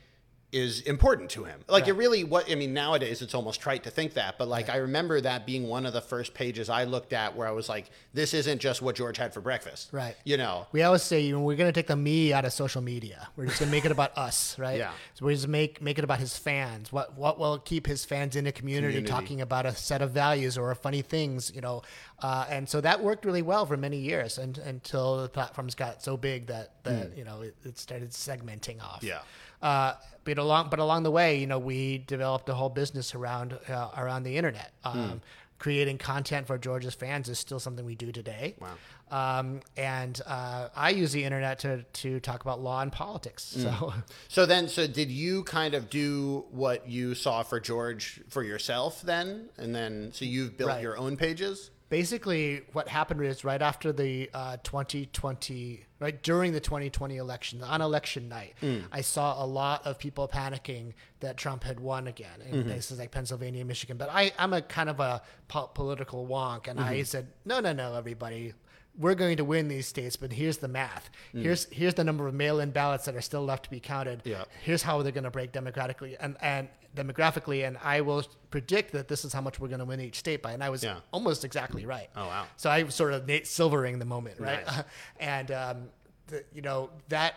[0.51, 1.61] is important to him.
[1.69, 4.71] Like it really what I mean nowadays it's almost trite to think that, but like
[4.71, 7.69] I remember that being one of the first pages I looked at where I was
[7.69, 9.91] like this isn't just what George had for breakfast.
[9.93, 10.17] Right.
[10.25, 10.67] You know.
[10.73, 13.29] We always say you know, we're going to take the me out of social media.
[13.37, 14.79] We're just going to make it about us, right?
[14.79, 14.93] Yeah.
[15.15, 16.91] So we just make make it about his fans.
[16.91, 19.13] What what will keep his fans in a community, Community.
[19.13, 21.83] talking about a set of values or funny things, you know.
[22.21, 26.03] Uh, and so that worked really well for many years and, until the platforms got
[26.03, 29.03] so big that that you know it, it started segmenting off.
[29.03, 29.21] Yeah.
[29.61, 29.95] Uh,
[30.35, 33.89] but along but along the way, you know, we developed a whole business around uh,
[33.97, 34.73] around the internet.
[34.85, 35.21] Um,
[35.59, 38.55] Creating content for George's fans is still something we do today.
[38.61, 38.77] Wow.
[39.11, 43.43] Um, and uh, I use the internet to to talk about law and politics.
[43.43, 43.93] So
[44.29, 49.03] So then, so did you kind of do what you saw for George for yourself
[49.03, 50.81] then, and then so you've built Right.
[50.83, 51.73] your own pages?
[51.89, 57.81] Basically, what happened is right after the uh, 2020, right during the 2020 election, on
[57.81, 58.85] election night, mm.
[58.93, 62.69] I saw a lot of people panicking that Trump had won again in mm-hmm.
[62.69, 63.97] places like Pennsylvania, Michigan.
[63.97, 67.05] But I, I'm a kind of a po- political wonk, and I mm-hmm.
[67.05, 68.55] said, no, no, no, everybody.
[68.99, 71.09] We're going to win these states, but here's the math.
[71.33, 74.23] Here's here's the number of mail-in ballots that are still left to be counted.
[74.25, 74.45] Yeah.
[74.63, 79.07] Here's how they're going to break democratically and, and demographically, and I will predict that
[79.09, 80.53] this is how much we're going to win each state by.
[80.53, 80.97] And I was Yeah.
[81.13, 82.09] almost exactly right.
[82.17, 82.47] Oh, wow.
[82.57, 84.67] So I was sort of Nate Silvering the moment, right?
[84.67, 84.83] Nice.
[85.21, 85.89] and um,
[86.27, 87.35] the, you know that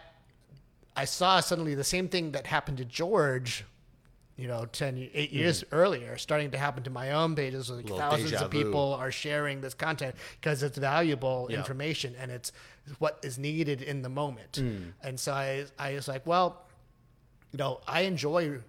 [0.95, 3.63] I saw suddenly the same thing that happened to George.
[4.37, 7.69] You know, 10, eight years earlier, starting to happen to my own pages.
[7.69, 11.57] Like thousands of people are sharing this content because it's valuable Yeah.
[11.57, 12.51] information and it's
[12.97, 14.55] what is needed in the moment.
[14.55, 14.77] Hmm.
[15.03, 16.63] And so I, I was like, well,
[17.51, 18.59] you know, I enjoy,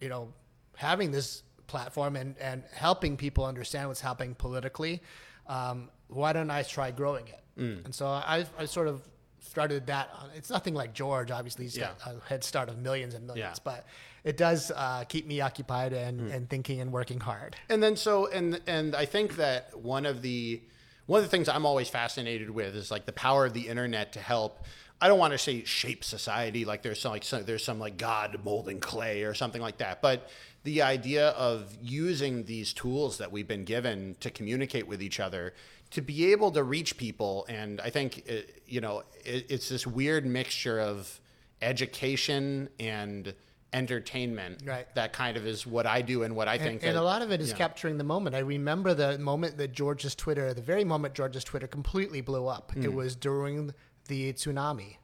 [0.00, 0.32] you know,
[0.76, 5.02] having this platform and, and helping people understand what's happening politically.
[5.46, 7.40] Um, why don't I try growing it?
[7.58, 7.84] Mm.
[7.84, 9.02] And so I, I sort of
[9.40, 10.10] started that.
[10.20, 13.44] On, it's nothing like George, obviously, he's got a head start of millions and millions,
[13.58, 13.60] Yeah.
[13.60, 13.64] Mm.
[13.64, 13.86] but
[14.24, 17.56] it does uh, keep me occupied and, and thinking and working hard.
[17.68, 20.62] And then so and and I think that one of the
[21.06, 24.12] one of the things I'm always fascinated with is like the power of the internet
[24.12, 24.64] to help.
[25.00, 27.96] I don't want to say shape society like there's some like some, there's some like
[27.96, 30.30] God molding clay or something like that, but
[30.62, 35.54] the idea of using these tools that we've been given to communicate with each other
[35.90, 38.34] to be able to reach people and I think uh,
[38.66, 41.20] you know it, it's this weird mixture of
[41.60, 43.34] education and
[43.72, 44.86] entertainment Right.
[44.94, 47.02] that kind of is what I do and what I And, think and that- a
[47.02, 48.34] lot of it is capturing the moment.
[48.36, 52.72] I remember the moment that George's Twitter, the very moment George's Twitter completely blew up.
[52.74, 52.84] Mm.
[52.84, 53.72] It was during
[54.08, 54.96] the tsunami.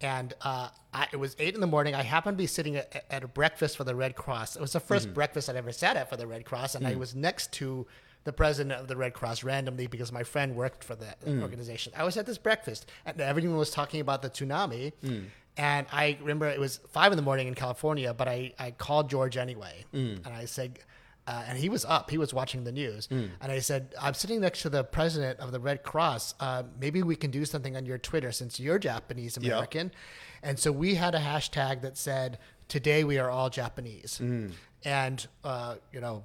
[0.00, 1.94] And uh, I, it was eight in the morning.
[1.94, 4.56] I happened to be sitting at, at a breakfast for the Red Cross.
[4.56, 5.12] It was the 1st Mm-hmm.
[5.14, 6.74] breakfast I'd ever sat at for the Red Cross.
[6.74, 6.90] And Mm.
[6.90, 7.86] I was next to
[8.24, 11.42] the president of the Red Cross randomly because my friend worked for that Mm.
[11.42, 11.92] organization.
[11.96, 14.92] I was at this breakfast and everyone was talking about the tsunami.
[15.56, 15.62] Mm.
[15.62, 19.10] And I remember it was five in the morning in California, but I, I called
[19.10, 19.84] George anyway.
[19.94, 20.24] Mm.
[20.24, 20.78] And I said,
[21.26, 23.06] uh, and he was up, he was watching the news.
[23.06, 23.30] Mm.
[23.40, 26.34] And I said, I'm sitting next to the president of the Red Cross.
[26.38, 29.90] Uh, maybe we can do something on your Twitter since you're Japanese American.
[30.42, 32.38] And so we had a hashtag that said,
[32.68, 34.18] Today we are all Japanese.
[34.22, 34.52] Mm.
[34.84, 36.24] And, uh, you know,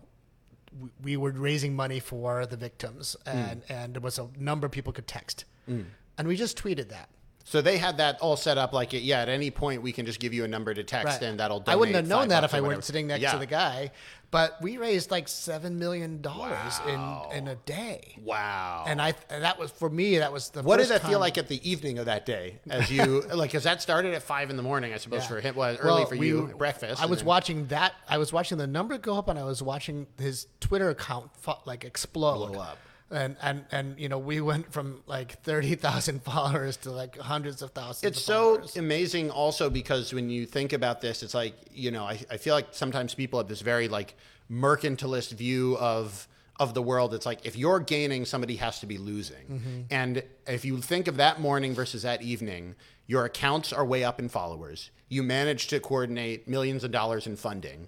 [0.79, 3.33] we- we were raising money for the victims, Mm.
[3.51, 5.45] and, and there was a number of people could text.
[5.67, 7.09] And we just tweeted that.
[7.49, 10.19] So they had that all set up like, yeah, at any point we can just
[10.19, 11.71] give you a number to text and that'll do.
[11.71, 13.31] I wouldn't have known that if I weren't sitting next Yeah.
[13.31, 13.89] to the guy.
[14.29, 17.29] But we raised like seven million dollars Wow.
[17.31, 18.13] in in a day.
[18.23, 18.85] Wow.
[18.87, 20.19] And I that was for me.
[20.19, 22.91] That was the what did that feel like at the evening of that day as
[22.91, 25.27] you like because that started at five in the morning I suppose Yeah.
[25.29, 27.93] for him was early Well, for we- you breakfast I was then- watching that.
[28.07, 31.31] I was watching the number go up, and I was watching his Twitter account
[31.65, 32.51] like explode.
[32.51, 32.77] Blow up.
[33.11, 37.61] And and and you know we went from like thirty thousand followers to like hundreds
[37.63, 38.03] of thousands.
[38.03, 38.77] it's of so followers.
[38.77, 42.53] amazing also because when you think about this it's like you know I, I feel
[42.53, 44.15] like sometimes people have this very like
[44.51, 46.27] mercantilist view of
[46.59, 49.81] of the world it's like if you're gaining somebody has to be losing Mm-hmm.
[49.89, 52.75] and if you think of that morning versus that evening
[53.07, 57.35] your accounts are way up in followers you managed to coordinate millions of dollars in
[57.37, 57.87] funding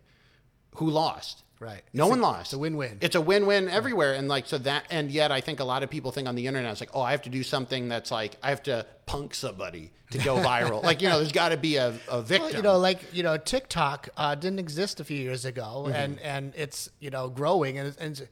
[0.75, 1.83] who lost Right.
[1.93, 2.97] no It's one a- lost it's a win-win.
[3.01, 5.89] it's a win-win everywhere and like so that and yet i think a lot of
[5.91, 8.35] people think on the internet it's like oh i have to do something that's like
[8.41, 11.75] i have to punk somebody to go viral like you know there's got to be
[11.77, 15.17] a, a victim Well, you know, like you know, TikTok uh, didn't exist a few
[15.17, 15.93] years ago, Mm-hmm.
[15.95, 18.31] and and it's you know growing and, it's- and it's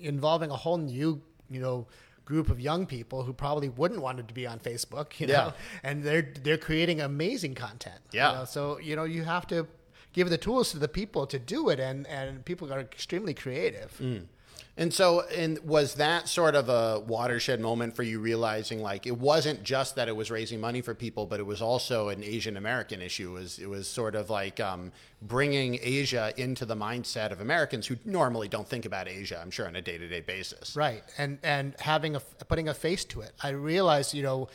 [0.00, 1.20] involving a whole new
[1.50, 1.86] you know
[2.24, 5.52] group of young people who probably wouldn't want to be on Facebook, you know, Yeah.
[5.82, 8.00] and they're they're creating amazing content.
[8.12, 8.32] you Yeah.
[8.32, 8.44] know.
[8.44, 9.66] So you know you have to
[10.12, 13.96] give the tools to the people to do it, and and people are extremely creative.
[14.00, 14.26] Mm.
[14.76, 19.18] And so, and was that sort of a watershed moment for you realizing like it
[19.18, 22.56] wasn't just that it was raising money for people, but it was also an Asian
[22.56, 23.36] American issue.
[23.36, 27.88] It was it was sort of like um, bringing Asia into the mindset of Americans
[27.88, 29.38] who normally don't think about Asia.
[29.42, 30.74] I'm sure on a day to day basis.
[30.76, 33.32] Right, and and having a putting a face to it.
[33.42, 34.48] I realized, you know,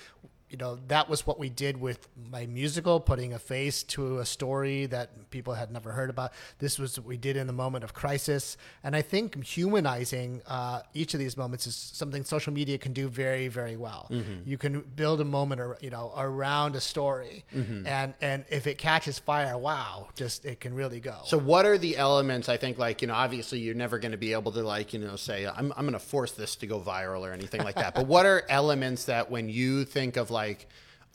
[0.49, 4.25] you know that was what we did with my musical, putting a face to a
[4.25, 6.31] story that people had never heard about.
[6.59, 10.81] This was what we did in the moment of crisis, and I think humanizing uh,
[10.93, 14.09] each of these moments is something social media can do very, very well.
[14.45, 18.77] You can build a moment, or you know, around a story, and and if it
[18.77, 21.15] catches fire, wow, just it can really go.
[21.25, 22.49] So what are the elements?
[22.49, 24.99] I think like you know, obviously you're never going to be able to like you
[24.99, 27.95] know say I'm I'm going to force this to go viral or anything like that.
[27.95, 30.67] but what are elements that when you think of like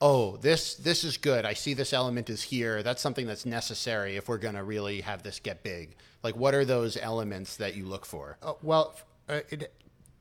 [0.09, 4.13] oh this this is good i see this element is here that's something that's necessary
[4.21, 5.87] if we're going to really have this get big
[6.27, 8.87] like what are those elements that you look for Uh, well,
[9.29, 9.61] uh, it,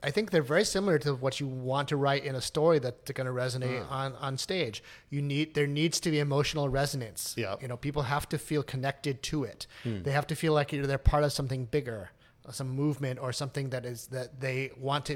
[0.02, 3.12] I think they're very similar to what you want to write in a story that's
[3.18, 4.82] going to resonate on, on stage.
[5.10, 7.22] You need there needs to be emotional resonance.
[7.44, 7.56] Yeah.
[7.62, 9.68] you know, people have to feel connected to it.
[10.06, 12.02] They have to feel like you know, they're part of something bigger,
[12.50, 15.14] some movement or something that is that they want to.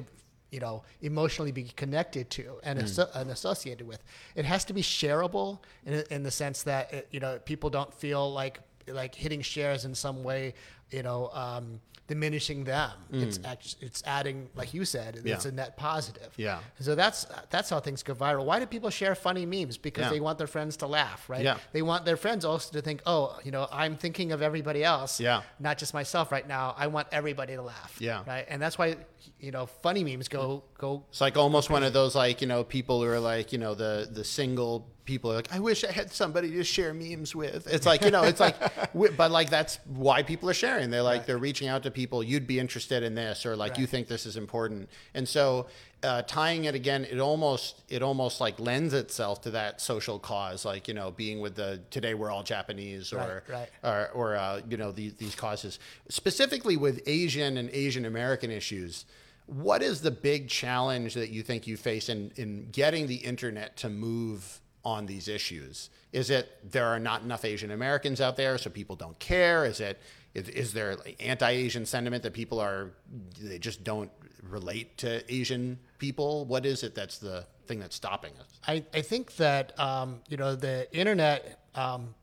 [0.53, 4.01] You know, emotionally be connected to and, asso- and associated with.
[4.35, 7.93] It has to be shareable in, in the sense that it, you know people don't
[8.03, 10.53] feel like like hitting shares in some way.
[10.91, 12.91] You know, um, diminishing them.
[13.11, 15.49] It's act- it's adding, like you said, it's Mm.
[15.49, 16.31] A net positive.
[16.37, 16.59] Yeah.
[16.81, 18.43] So that's that's how things go viral.
[18.45, 19.77] Why do people share funny memes?
[19.77, 20.09] Because Yeah.
[20.15, 21.41] they want their friends to laugh, right?
[21.49, 21.57] Yeah.
[21.71, 25.19] They want their friends also to think, oh, you know, I'm thinking of everybody else,
[25.19, 25.41] Yeah.
[25.59, 26.75] not just myself right now.
[26.77, 28.21] I want everybody to laugh, Yeah.
[28.27, 28.45] right?
[28.49, 28.97] And that's why,
[29.43, 31.03] you know, funny memes go go.
[31.09, 33.75] It's like almost one of those like you know people who are like you know
[33.75, 37.67] the the single people are like I wish I had somebody to share memes with.
[37.67, 38.55] It's like you know it's like
[39.17, 40.89] but like that's why people are sharing.
[40.91, 42.23] They're like they're reaching out to people.
[42.23, 44.89] You'd be interested in this or like you think this is important.
[45.13, 45.67] And so
[46.03, 50.63] uh, tying it again, it almost it almost like lends itself to that social cause,
[50.63, 53.83] like you know being with the today we're all Japanese or Right, right.
[53.83, 55.79] or, or uh, you know these, these causes
[56.09, 59.05] specifically with asian and asian american issues
[59.45, 63.77] what is the big challenge that you think you face in, in getting the internet
[63.77, 65.89] to move on these issues?
[66.11, 69.65] Is it there are not enough asian americans out there so people don't care?
[69.65, 69.99] Is it
[70.33, 72.91] is, is there anti-asian sentiment that people are
[73.39, 76.45] they just don't relate to asian people?
[76.45, 78.59] What is it that's the thing that's stopping us?
[78.67, 82.13] I, I think that um, you know the internet um,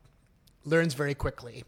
[0.65, 1.63] learns very quickly.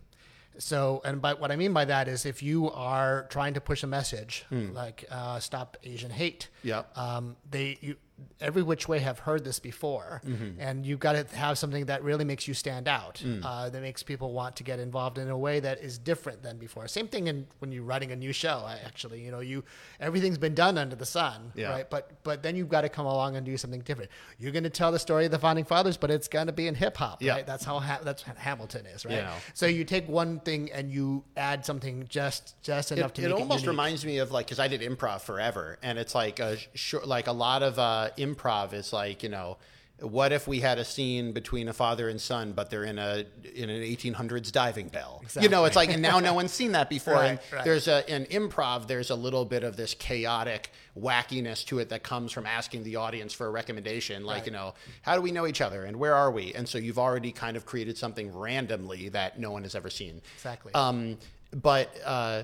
[0.58, 3.84] So, and by what I mean by that is, if you are trying to push
[3.84, 7.96] a message like uh, "Stop Asian Hate," yeah, um, they you,
[8.40, 10.22] every which way have heard this before,
[10.60, 14.04] and you've got to have something that really makes you stand out, uh, that makes
[14.04, 16.88] people want to get involved in a way that is different than before.
[16.88, 18.68] Same thing in when you're writing a new show.
[18.86, 19.64] Actually, you know, you
[20.00, 21.70] everything's been done under the sun, Yeah.
[21.70, 21.90] right?
[21.90, 24.12] But but then you've got to come along and do something different.
[24.40, 26.68] You're going to tell the story of the founding fathers, but it's going to be
[26.68, 27.34] in hip hop, Yeah.
[27.34, 27.46] right?
[27.48, 29.16] That's how ha- that's what Hamilton is, right?
[29.16, 29.34] Yeah.
[29.54, 33.32] So you take one thing and you add something just just enough it, to it
[33.32, 36.58] almost it reminds me of like because I did improv forever, and it's like a
[36.76, 39.58] short, like a lot of uh, improv is like you know,
[40.00, 43.26] what if we had a scene between a father and son, but they're in a
[43.56, 45.24] in an 1800s diving bell?
[45.40, 47.14] You know, it's like and now no one's seen that before.
[47.14, 47.64] Right, and right.
[47.64, 52.04] There's a in improv, there's a little bit of this chaotic wackiness to it that
[52.04, 54.46] comes from asking the audience for a recommendation, like Right.
[54.48, 54.74] you know,
[55.04, 56.54] how do we know each other and where are we?
[56.54, 60.22] And so you've already kind of created something randomly that no one has ever seen.
[60.36, 60.74] Exactly.
[60.74, 61.18] Um,
[61.52, 62.44] but uh,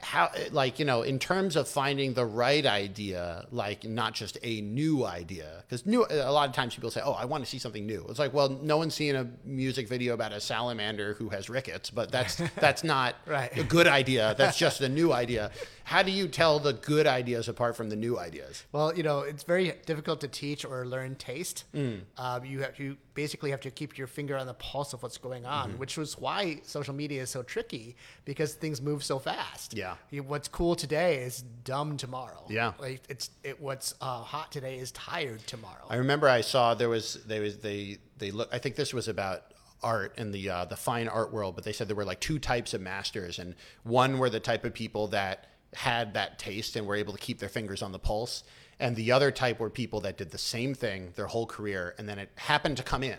[0.00, 4.60] how, like, you know, in terms of finding the right idea, like not just a
[4.60, 7.58] new idea, because new, a lot of times people say, "Oh, I want to see
[7.58, 11.28] something new." It's like, well, no one's seen a music video about a salamander who
[11.30, 13.56] has rickets, but that's that's not Right.
[13.58, 14.34] a good idea.
[14.38, 15.50] That's just a new idea.
[15.90, 18.62] How do you tell the good ideas apart from the new ideas?
[18.70, 21.64] Well, you know, it's very difficult to teach or learn taste.
[21.74, 22.02] Mm.
[22.16, 25.18] Um, you have you basically have to keep your finger on the pulse of what's
[25.18, 25.78] going on, Mm-hmm.
[25.80, 29.74] which was why social media is so tricky because things move so fast.
[29.76, 29.96] Yeah.
[30.28, 32.44] What's cool today is dumb tomorrow.
[32.48, 32.74] Yeah.
[32.78, 33.60] like it's it.
[33.60, 35.86] What's uh, hot today is tired tomorrow.
[35.90, 38.48] I remember I saw there was they was they they look.
[38.52, 39.42] I think this was about
[39.82, 42.38] art and the uh, the fine art world, but they said there were like two
[42.38, 46.86] types of masters, and one were the type of people that had that taste and
[46.86, 48.42] were able to keep their fingers on the pulse,
[48.78, 52.08] and the other type were people that did the same thing their whole career, and
[52.08, 53.18] then it happened to come in.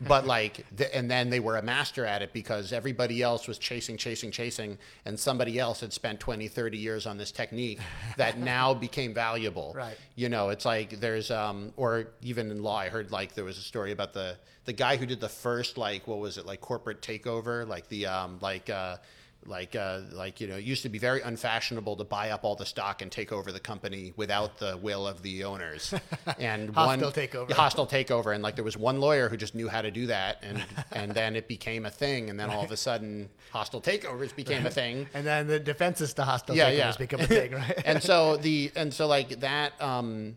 [0.00, 3.58] but like, the, and then they were a master at it because everybody else was
[3.58, 7.78] chasing, chasing, chasing, and somebody else had spent 20, 30 years on this technique
[8.16, 9.72] that now became valuable.
[9.76, 9.96] Right.
[10.16, 13.58] You know, it's like there's, um, or even in law, I heard like there was
[13.58, 16.60] a story about the the guy who did the first like what was it like
[16.60, 18.68] corporate takeover, like the um, like.
[18.70, 18.96] Uh,
[19.44, 22.54] like uh, like you know it used to be very unfashionable to buy up all
[22.54, 25.92] the stock and take over the company without the will of the owners
[26.38, 27.52] and Hostile one takeover.
[27.52, 30.38] hostile takeover and like there was one lawyer who just knew how to do that
[30.42, 34.34] and and then it became a thing and then all of a sudden hostile takeovers
[34.34, 36.96] became a thing And then the defenses to hostile Yeah, takeovers yeah.
[36.98, 37.82] become a thing, right?
[37.84, 40.36] and so the and so like that um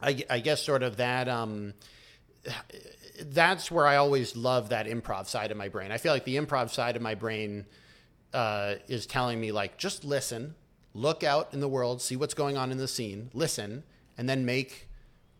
[0.00, 1.74] I, I guess sort of that um
[3.24, 5.92] that's where I always love that improv side of my brain.
[5.92, 7.66] I feel like the improv side of my brain
[8.32, 10.54] uh, is telling me like just listen,
[10.94, 13.82] look out in the world, see what's going on in the scene, listen,
[14.18, 14.88] and then make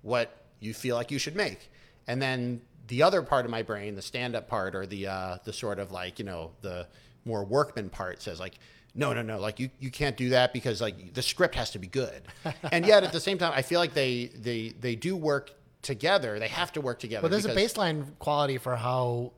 [0.03, 1.71] what you feel like you should make.
[2.07, 5.53] And then the other part of my brain, the stand-up part, or the uh, the
[5.53, 6.87] sort of like you know the
[7.25, 8.59] more workman part, says like.
[8.95, 9.41] No, no, no!
[9.41, 12.25] Like you, you can't do that because like the script has to be good,
[12.71, 16.39] and yet at the same time, I feel like they they they do work together.
[16.39, 17.23] They have to work together.
[17.23, 19.33] Well, there's a baseline quality for how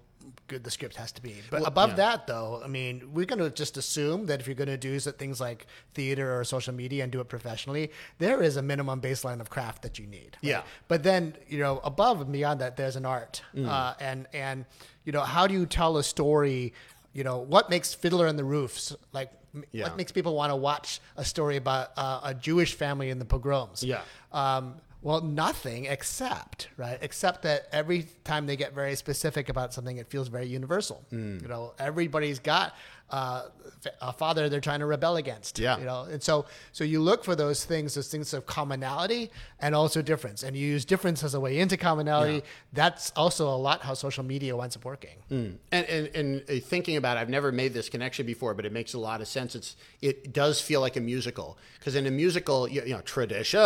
[0.46, 1.36] good the script has to be.
[1.50, 1.96] But above yeah.
[1.96, 4.98] that, though, I mean, we're going to just assume that if you're going to do
[4.98, 9.40] things like theater or social media and do it professionally, there is a minimum baseline
[9.40, 10.36] of craft that you need.
[10.42, 10.50] right?
[10.50, 10.62] Yeah.
[10.88, 13.42] But then, you know, above and beyond that, there's an art.
[13.54, 13.68] Mm.
[13.68, 14.64] Uh, and, and,
[15.04, 16.74] you know, how do you tell a story?
[17.12, 19.30] You know, what makes Fiddler on the Roofs like?
[19.70, 19.84] Yeah.
[19.84, 23.24] What makes people want to watch a story about uh, a Jewish family in the
[23.24, 23.84] pogroms?
[23.84, 24.00] Yeah.
[24.32, 24.74] Um,
[25.04, 30.08] well, nothing except right, except that every time they get very specific about something, it
[30.08, 31.04] feels very universal.
[31.10, 31.38] Hmm.
[31.42, 32.74] You know, everybody's got
[33.10, 33.42] uh,
[34.00, 35.58] a father they're trying to rebel against.
[35.58, 35.78] Yeah.
[35.78, 39.30] You know, and so so you look for those things, those things of commonality
[39.60, 42.36] and also difference, and you use difference as a way into commonality.
[42.36, 42.40] Yeah.
[42.72, 45.18] That's also a lot how social media winds up working.
[45.30, 48.72] And, and and uh, thinking about it, I've never made this connection before, but it
[48.72, 49.54] makes a lot of sense.
[49.54, 53.60] It's it does feel like a musical because in a musical, you, you know, tradition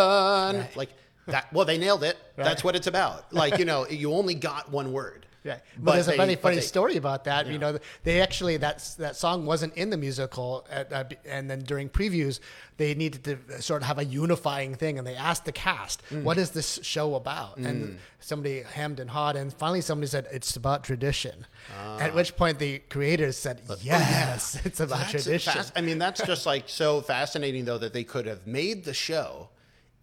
[0.75, 0.89] like
[1.31, 1.51] that.
[1.53, 2.17] Well, they nailed it.
[2.35, 3.31] That's what it's about.
[3.33, 5.25] Like you know, you only got one word.
[5.41, 7.47] Yeah, but, there's a funny, funny they- story about that.
[7.47, 11.59] You know, they actually that that song wasn't in the musical, at, uh, and then
[11.61, 12.41] during previews,
[12.75, 16.23] they needed to sort of have a unifying thing, and they asked the cast, Mm.
[16.23, 20.57] "What is this show about?" And somebody hemmed and hawed, and finally somebody said, "It's
[20.57, 25.79] about tradition." At which point the creators said, "Yes, it's about That's tradition." fas- I
[25.79, 29.47] mean, that's just like so fascinating, though, that they could have made the show,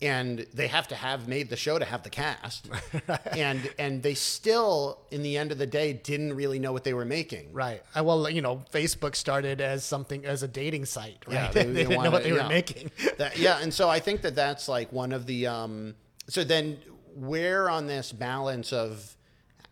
[0.03, 2.69] and they have to have made the show to have the cast,
[3.33, 6.95] and and they still, in the end of the day, didn't really know what they
[6.95, 7.53] were making.
[7.53, 7.83] Right.
[7.95, 11.35] Well, you know, Facebook started as something as a dating site, right?
[11.35, 12.43] Yeah, they, they- they didn't know what they yeah.
[12.43, 12.91] were making.
[13.19, 15.47] That- yeah, and so I think that that's like one of the.
[15.47, 15.95] Um,
[16.29, 16.79] so then,
[17.15, 19.17] where on this balance of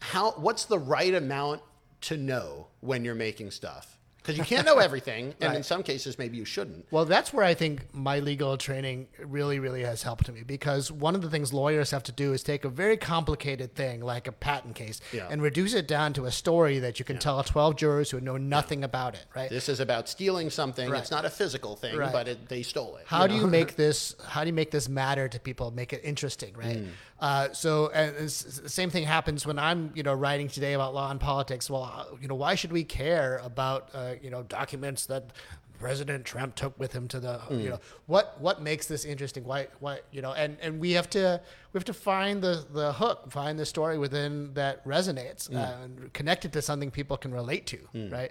[0.00, 1.60] how what's the right amount
[2.02, 3.93] to know when you're making stuff?
[4.24, 6.86] Because you can't know everything, and in some cases, maybe you shouldn't.
[6.90, 11.14] Well, that's where I think my legal training really, really has helped me because one
[11.14, 14.32] of the things lawyers have to do is take a very complicated thing like a
[14.32, 15.28] patent case Yeah.
[15.30, 18.38] and reduce it down to a story that you can tell 12 jurors who know
[18.38, 19.50] nothing about it, right?
[19.50, 20.88] This is about stealing something.
[20.88, 21.02] Right.
[21.02, 22.10] It's not a physical thing, Right.
[22.10, 23.04] but it, they stole it.
[23.06, 23.40] How you do know?
[23.42, 24.14] you make this?
[24.26, 25.70] How do you make this matter to people?
[25.70, 26.78] Make it interesting, right?
[26.78, 26.88] Mm.
[27.20, 31.20] Uh, so, and same thing happens when I'm, you know, writing today about law and
[31.20, 31.70] politics.
[31.70, 35.30] Well, uh, you know, why should we care about, uh, you know, documents that
[35.78, 37.62] President Trump took with him to the, Mm.
[37.62, 39.44] you know, what what makes this interesting?
[39.44, 41.40] Why, why, you know, and and we have to
[41.72, 45.56] we have to find the the hook, find the story within that resonates, Mm.
[45.56, 47.78] uh, and connect it to something people can relate to,
[48.10, 48.30] right?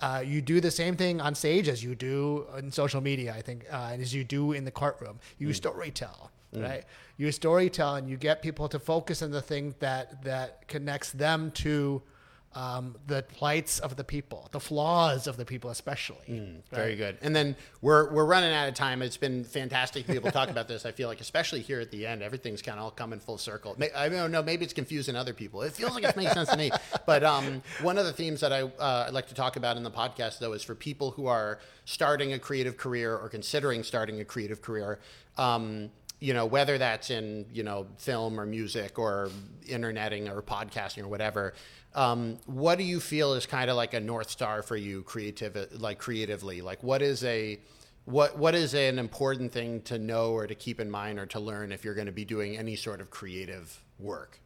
[0.00, 3.42] Uh, you do the same thing on stage as you do in social media, I
[3.42, 5.20] think, uh, and as you do in the courtroom.
[5.38, 5.60] You Mm.
[5.60, 6.84] storytell, right?
[7.20, 11.50] You storytell, and you get people to focus on the thing that that connects them
[11.56, 12.00] to.
[12.52, 16.26] Um, the plights of the people, the flaws of the people, especially.
[16.28, 16.62] Mm.
[16.72, 17.16] Very good.
[17.22, 19.02] And then we're we're running out of time.
[19.02, 20.84] It's been fantastic to be able to talk about this.
[20.84, 23.76] I feel like, especially here at the end, everything's kind of all coming full circle.
[23.94, 24.42] I don't know.
[24.42, 25.62] Maybe it's confusing other people.
[25.62, 26.72] It feels like it's making sense to me.
[27.06, 29.84] But um, one of the themes that I uh, I'd like to talk about in
[29.84, 34.18] the podcast, though, is for people who are starting a creative career or considering starting
[34.20, 34.98] a creative career.
[35.38, 35.90] Um,
[36.20, 39.30] you know, whether that's in you know film or music or
[39.66, 41.54] interneting or podcasting or whatever.
[41.94, 45.56] Um, what do you feel is kind of like a north star for you, creative,
[45.80, 46.60] like creatively?
[46.60, 47.58] Like, what is a
[48.04, 51.40] what what is an important thing to know or to keep in mind or to
[51.40, 54.40] learn if you're going to be doing any sort of creative work?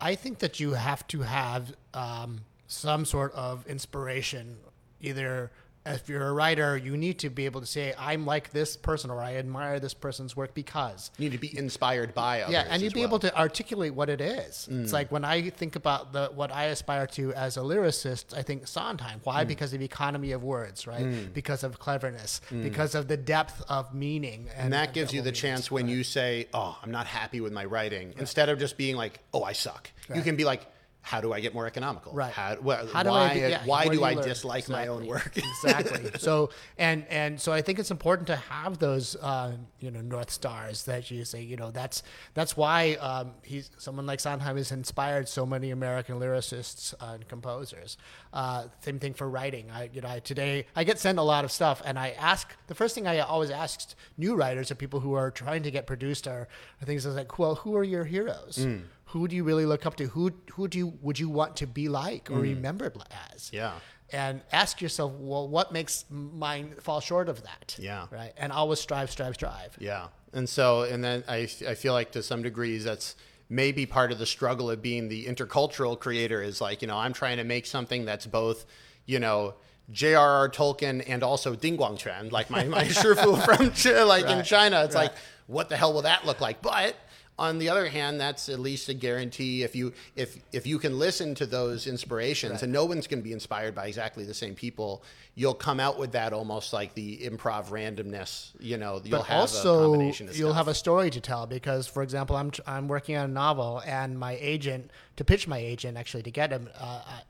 [0.00, 4.58] I think that you have to have um, some sort of inspiration,
[5.00, 5.50] either
[5.86, 9.10] if you're a writer, you need to be able to say, "I'm like this person,"
[9.10, 12.52] or "I admire this person's work because." You need to be inspired by others.
[12.52, 13.10] Yeah, and you'd be well.
[13.10, 14.68] able to articulate what it is.
[14.70, 14.82] Mm.
[14.82, 18.42] It's like when I think about the what I aspire to as a lyricist, I
[18.42, 19.20] think Sondheim.
[19.24, 19.44] Why?
[19.44, 19.48] Mm.
[19.48, 21.32] Because of economy of words, right?
[21.34, 24.48] Because of cleverness, because of the depth of meaning, Mm.
[24.56, 27.64] And that gives you the chance when you say, "Oh, I'm not happy with my
[27.64, 30.66] writing," instead of just being like, "Oh, I suck." You can be like,
[31.04, 32.12] "How do I get more economical?
[32.12, 32.32] Right.
[32.32, 33.34] How, well, How do why, I?
[33.34, 34.24] Yeah, why do I learn?
[34.24, 36.10] dislike my own work?" exactly.
[36.18, 40.30] So and and so I think it's important to have those uh, you know north
[40.30, 42.02] stars that you say you know that's
[42.32, 47.28] that's why um, he's someone like Sondheim has inspired so many American lyricists uh, and
[47.28, 47.98] composers.
[48.32, 49.70] Uh, same thing for writing.
[49.70, 52.48] I you know I, today I get sent a lot of stuff and I ask
[52.66, 55.86] the first thing I always ask new writers or people who are trying to get
[55.86, 56.48] produced are,
[56.80, 58.66] are things like well who are your heroes.
[59.14, 60.06] Who do you really look up to?
[60.08, 62.42] Who who do you would you want to be like or mm.
[62.42, 62.96] remembered
[63.32, 63.50] as?
[63.52, 63.72] Yeah.
[64.12, 67.76] and ask yourself, well, what makes mine fall short of that?
[67.78, 68.06] Yeah.
[68.10, 68.32] Right.
[68.36, 69.76] And always strive, strive, strive.
[69.80, 70.08] Yeah.
[70.32, 73.16] And so, and then I, I feel like to some degrees that's
[73.48, 77.12] maybe part of the struggle of being the intercultural creator is like, you know, I'm
[77.12, 78.66] trying to make something that's both,
[79.06, 79.54] you know,
[79.90, 80.48] J.R.R.
[80.48, 84.82] Tolkien and also Ding Guangquan, like my, my Shifu from like in China.
[84.84, 85.04] It's Right.
[85.04, 85.14] like,
[85.46, 86.62] what the hell will that look like?
[86.62, 86.96] But
[87.38, 90.98] on the other hand, that's at least a guarantee if you if if you can
[90.98, 94.54] listen to those inspirations, and no one's going to be inspired by exactly the same
[94.54, 95.02] people,
[95.34, 98.50] you'll come out with that almost like the improv randomness.
[98.60, 100.56] You know, you'll But have a also, combination of you'll stuff.
[100.58, 104.16] have a story to tell because, for example, I'm I'm working on a novel, and
[104.18, 106.68] my agent to pitch my agent actually to get him.
[106.78, 107.20] Uh, I,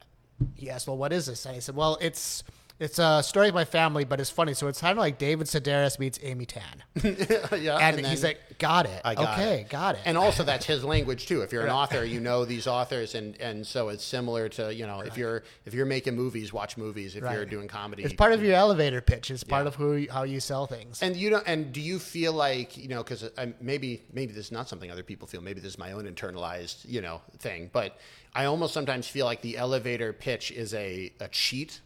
[0.55, 2.45] he asked, "Well, what is this?" And I said, "Well, it's."
[2.81, 4.53] It's a story of my family, but it's funny.
[4.53, 8.59] So it's kind of like David Sedaris meets Amy Tan, yeah, and, then he's like,
[8.59, 9.69] "Got it, I got okay, it.
[9.69, 11.43] got it." And also, that's his language too.
[11.43, 14.87] If you're an author, you know these authors, and and so it's similar to you
[14.89, 17.15] know if you're if you're making movies, watch movies.
[17.15, 19.31] If you're doing comedy, it's part of your elevator pitch.
[19.31, 19.69] It's part Yeah.
[19.69, 21.01] of who how you sell things.
[21.01, 24.47] And you know, and do you feel like you know, because um, maybe maybe this
[24.47, 25.43] is not something other people feel.
[25.43, 27.71] Maybe this is my own internalized you know thing.
[27.73, 27.99] But
[28.35, 31.81] I almost sometimes feel like the elevator pitch is a a cheat.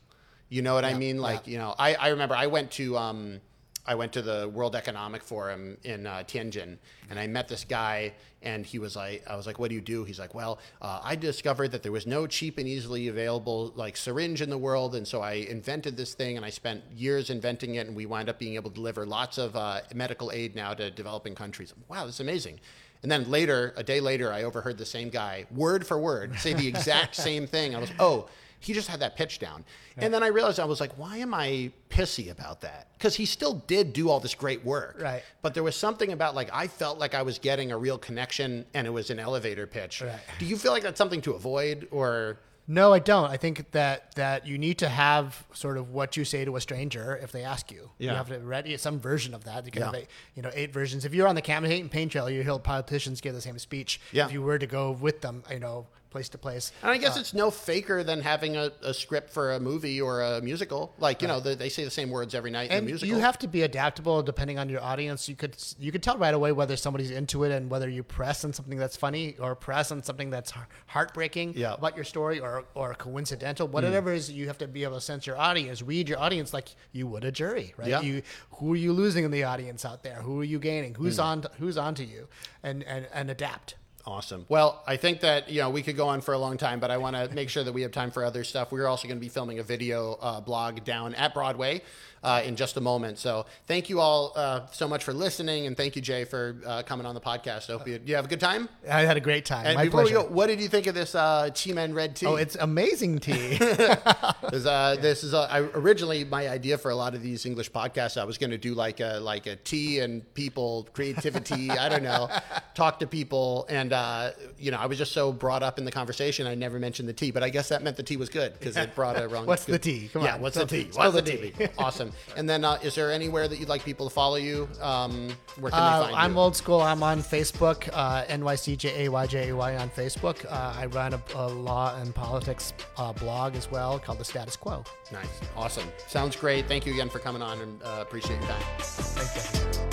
[0.48, 1.18] You know what I mean?
[1.18, 3.40] Like you know, I I remember I went to um
[3.88, 6.76] I went to the World Economic Forum in uh, Tianjin,
[7.08, 8.12] and I met this guy,
[8.42, 10.04] and he was like, I was like, what do you do?
[10.04, 13.96] He's like, well, uh, I discovered that there was no cheap and easily available like
[13.96, 17.76] syringe in the world, and so I invented this thing, and I spent years inventing
[17.76, 20.74] it, and we wound up being able to deliver lots of uh, medical aid now
[20.74, 21.72] to developing countries.
[21.88, 22.60] Wow, that's amazing.
[23.02, 26.52] And then later, a day later, I overheard the same guy, word for word, say
[26.52, 27.74] the exact same thing.
[27.74, 28.28] I was, oh,
[28.60, 29.64] he just had that pitch down.
[29.96, 32.88] And then I realized I was like, why am I pissy about that?
[32.96, 34.98] Because he still did do all this great work.
[35.00, 35.22] Right.
[35.42, 38.64] But there was something about like I felt like I was getting a real connection
[38.74, 40.02] and it was an elevator pitch.
[40.02, 40.18] Right.
[40.38, 42.38] Do you feel like that's something to avoid or
[42.70, 43.30] No, I don't.
[43.30, 46.60] I think that that you need to have sort of what you say to a
[46.60, 47.90] stranger if they ask you.
[47.98, 48.10] Yeah.
[48.10, 49.64] You have to ready some version of that.
[49.66, 49.86] You can Yeah.
[49.86, 51.04] have eight, you know eight versions.
[51.04, 54.00] If you're on the campaign pain trail, you hear politicians give the same speech.
[54.12, 54.26] Yeah.
[54.26, 56.72] If you were to go with them, you know, place to place.
[56.82, 60.00] And I guess uh, it's no faker than having a, a script for a movie
[60.00, 60.94] or a musical.
[60.98, 63.08] Like, you know, they, they say the same words every night in a And musical.
[63.08, 65.28] you have to be adaptable depending on your audience.
[65.28, 68.44] You could you could tell right away whether somebody's into it and whether you press
[68.44, 70.52] on something that's funny or press on something that's
[70.86, 71.74] heartbreaking Yeah.
[71.74, 73.68] about your story or or coincidental.
[73.68, 73.72] Mm.
[73.72, 76.52] Whatever it is, you have to be able to sense your audience, read your audience
[76.52, 77.88] like you would a jury, right?
[77.88, 78.00] Yeah.
[78.00, 78.22] You
[78.52, 80.16] who are you losing in the audience out there?
[80.22, 80.94] Who are you gaining?
[80.94, 81.24] Who's mm.
[81.24, 82.28] on who's onto you?
[82.62, 83.76] And and and adapt.
[84.08, 84.46] Awesome.
[84.48, 86.90] Well, I think that you know we could go on for a long time, but
[86.90, 88.72] I want to make sure that we have time for other stuff.
[88.72, 91.82] We're also going to be filming a video uh, blog down at Broadway
[92.22, 93.18] uh, in just a moment.
[93.18, 96.82] So thank you all uh, so much for listening, and thank you Jay for uh,
[96.82, 97.70] coming on the podcast.
[97.70, 98.68] I hope you, you have a good time.
[98.90, 99.66] I had a great time.
[99.66, 100.18] And My before pleasure.
[100.18, 102.26] we go, what did you think of this uh, Chi Men Red Tea?
[102.26, 103.58] oh, it's amazing tea.
[103.60, 104.32] uh,
[104.96, 108.20] this is uh, I, originally my idea for a lot of these English podcasts.
[108.20, 111.70] I was going to do like a like a tea and people creativity.
[111.70, 112.28] I don't know,
[112.74, 115.92] talk to people, and uh, you know, I was just so brought up in the
[115.92, 116.46] conversation.
[116.46, 118.76] I never mentioned the tea, but I guess that meant the tea was good because
[118.76, 119.46] it brought a wrong.
[119.46, 120.08] What's good- the tea?
[120.12, 120.88] Come yeah, on, what's the tea?
[120.92, 121.50] What's the the tea?
[121.50, 121.66] tea.
[121.78, 122.07] awesome.
[122.36, 124.68] And then, uh, is there anywhere that you'd like people to follow you?
[124.80, 125.30] Um,
[125.60, 126.38] where can Uh, they find I'm you?
[126.40, 126.80] old school.
[126.80, 130.44] I'm on Facebook, uh, NYCJAYJAY on Facebook.
[130.50, 134.56] Uh, I run a, a law and politics uh, blog as well called The Status
[134.56, 134.86] Kuo.
[135.12, 135.26] Nice,
[135.56, 135.88] awesome.
[136.06, 136.66] Sounds great.
[136.66, 138.62] Thank you again for coming on, and uh, appreciate your time.
[138.78, 139.87] Thank you.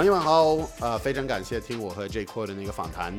[0.00, 3.12] 朋友们好，呃，非常感谢听我和 J Cole 的那个访谈。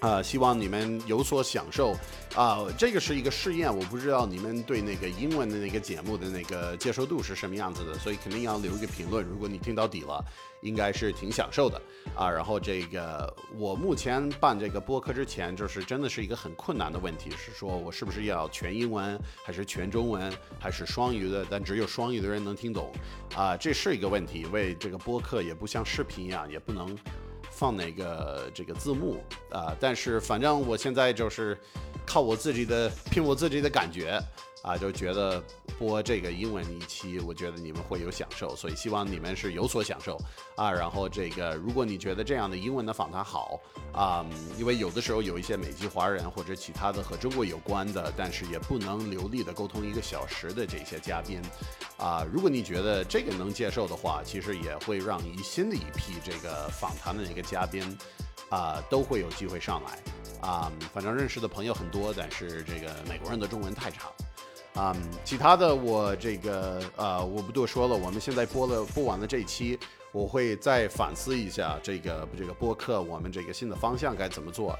[0.00, 1.94] 啊，希望你们有所享受
[2.34, 2.64] 啊！
[2.78, 9.24] 这个是一个试验，我不知道你们对那个英文的那个节目的那个接受度是什么样子的，所以肯定要留一个评论。
[9.24, 10.24] 如果你听到底了，
[10.62, 11.80] 应该是挺享受的
[12.16, 12.30] 啊。
[12.30, 21.44] 然后这个我目前办这个播客之前，就是真的是一个很困难的问题，是说我是不是要全英文，还是全中文，还是双语的？
[21.50, 22.90] 但只有双语的人能听懂
[23.34, 26.96] 啊，这是一个问题，为这个播客也不像视频一样，也不能。
[27.60, 29.76] 放哪个这个字幕啊？
[29.78, 31.54] 但是反正我现在就是
[32.06, 34.18] 靠我自己的，凭我自己的感觉。
[34.62, 35.42] 啊，就觉得
[35.78, 40.20] 播这个英文一期，我觉得你们会有享受，所以希望你们是有所享受
[40.54, 40.70] 啊。
[40.70, 43.58] 然后这个，如果你觉得这样的英文的访谈好
[43.92, 44.26] 啊，
[44.58, 51.40] 因为有的时候有一些美籍华人或者其他的和中国有关的，但是也不能流利的沟通一个小时的这些嘉宾
[51.96, 57.96] 啊，如果你觉得这个能接受的话，其实也会让一新的一批这个访谈的那个嘉宾
[58.50, 59.98] 啊，都会有机会上来
[60.46, 60.70] 啊。
[60.92, 64.10] 反正认识的朋友很多，但是这个美国人的中文太差。
[64.74, 67.94] 啊，其他的我这个呃，我不多说了。
[67.94, 69.78] 我们现在播了播完了这一期，
[70.12, 74.78] 我会再反思一下这个这个播客，我们这个新的方向该怎么做。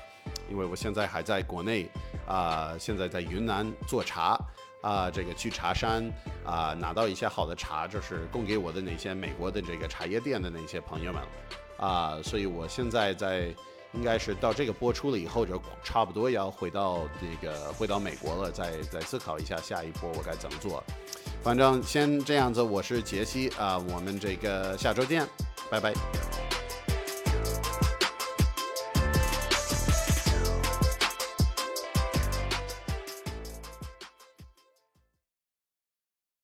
[0.49, 1.91] 因为我现在还在国内
[2.27, 4.39] 啊，现在在云南做茶
[4.81, 6.09] 啊，这个去茶山
[6.47, 11.23] 啊，拿到一些好的茶，就是供给我的那些美国的这个茶叶店的那些朋友们
[11.79, 13.53] 啊，所以我现在在。
[13.93, 20.83] 应该是到这个播出了以后，就差不多要回到这个回到美国了，再再思考一下下一波我该怎么做。
[21.43, 25.27] 反正先这样子，我是杰西啊，我们这个下周见，
[25.71, 25.93] 拜拜。